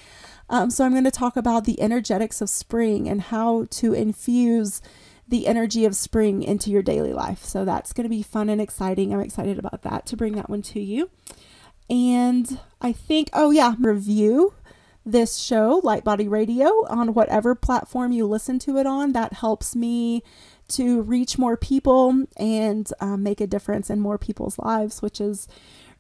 Um, 0.52 0.70
so 0.70 0.86
I'm 0.86 0.94
gonna 0.94 1.10
talk 1.10 1.38
about 1.38 1.64
the 1.64 1.82
energetics 1.82 2.42
of 2.42 2.50
spring 2.50 3.08
and 3.08 3.22
how 3.22 3.66
to 3.72 3.94
infuse 3.94 4.82
the 5.26 5.48
energy 5.48 5.86
of 5.86 5.96
spring 5.96 6.44
into 6.44 6.70
your 6.70 6.82
daily 6.82 7.14
life. 7.14 7.46
So 7.46 7.64
that's 7.64 7.94
gonna 7.94 8.10
be 8.10 8.22
fun 8.22 8.50
and 8.50 8.60
exciting. 8.60 9.14
I'm 9.14 9.22
excited 9.22 9.58
about 9.58 9.82
that 9.84 10.06
to 10.08 10.18
bring 10.18 10.36
that 10.36 10.50
one 10.50 10.62
to 10.64 10.82
you. 10.82 11.10
And 11.90 12.60
I 12.82 12.92
think, 12.92 13.30
oh 13.32 13.52
yeah, 13.52 13.76
review 13.80 14.54
this 15.06 15.38
show, 15.38 15.80
Light 15.84 16.04
Body 16.04 16.28
Radio, 16.28 16.68
on 16.90 17.14
whatever 17.14 17.56
platform 17.56 18.12
you 18.12 18.28
listen 18.28 18.60
to 18.60 18.78
it 18.78 18.86
on. 18.86 19.14
That 19.14 19.34
helps 19.34 19.74
me 19.74 20.22
to 20.70 21.02
reach 21.02 21.38
more 21.38 21.58
people 21.58 22.26
and 22.38 22.92
um, 23.00 23.24
make 23.24 23.42
a 23.42 23.48
difference 23.48 23.90
in 23.90 24.00
more 24.00 24.18
people's 24.18 24.60
lives, 24.60 25.02
which 25.02 25.20
is 25.22 25.48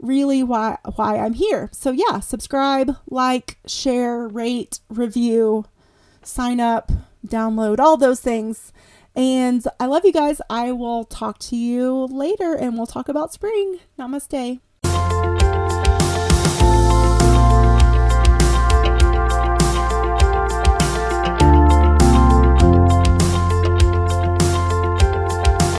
really 0.01 0.43
why 0.43 0.77
why 0.95 1.17
I'm 1.17 1.33
here. 1.33 1.69
So 1.71 1.91
yeah, 1.91 2.19
subscribe, 2.19 2.97
like, 3.07 3.57
share, 3.65 4.27
rate, 4.27 4.79
review, 4.89 5.65
sign 6.23 6.59
up, 6.59 6.91
download, 7.25 7.79
all 7.79 7.97
those 7.97 8.19
things. 8.19 8.73
And 9.15 9.63
I 9.79 9.85
love 9.85 10.05
you 10.05 10.13
guys. 10.13 10.41
I 10.49 10.71
will 10.71 11.03
talk 11.03 11.37
to 11.39 11.55
you 11.55 12.05
later 12.05 12.53
and 12.53 12.77
we'll 12.77 12.87
talk 12.87 13.09
about 13.09 13.33
spring. 13.33 13.79
Namaste. 13.99 14.59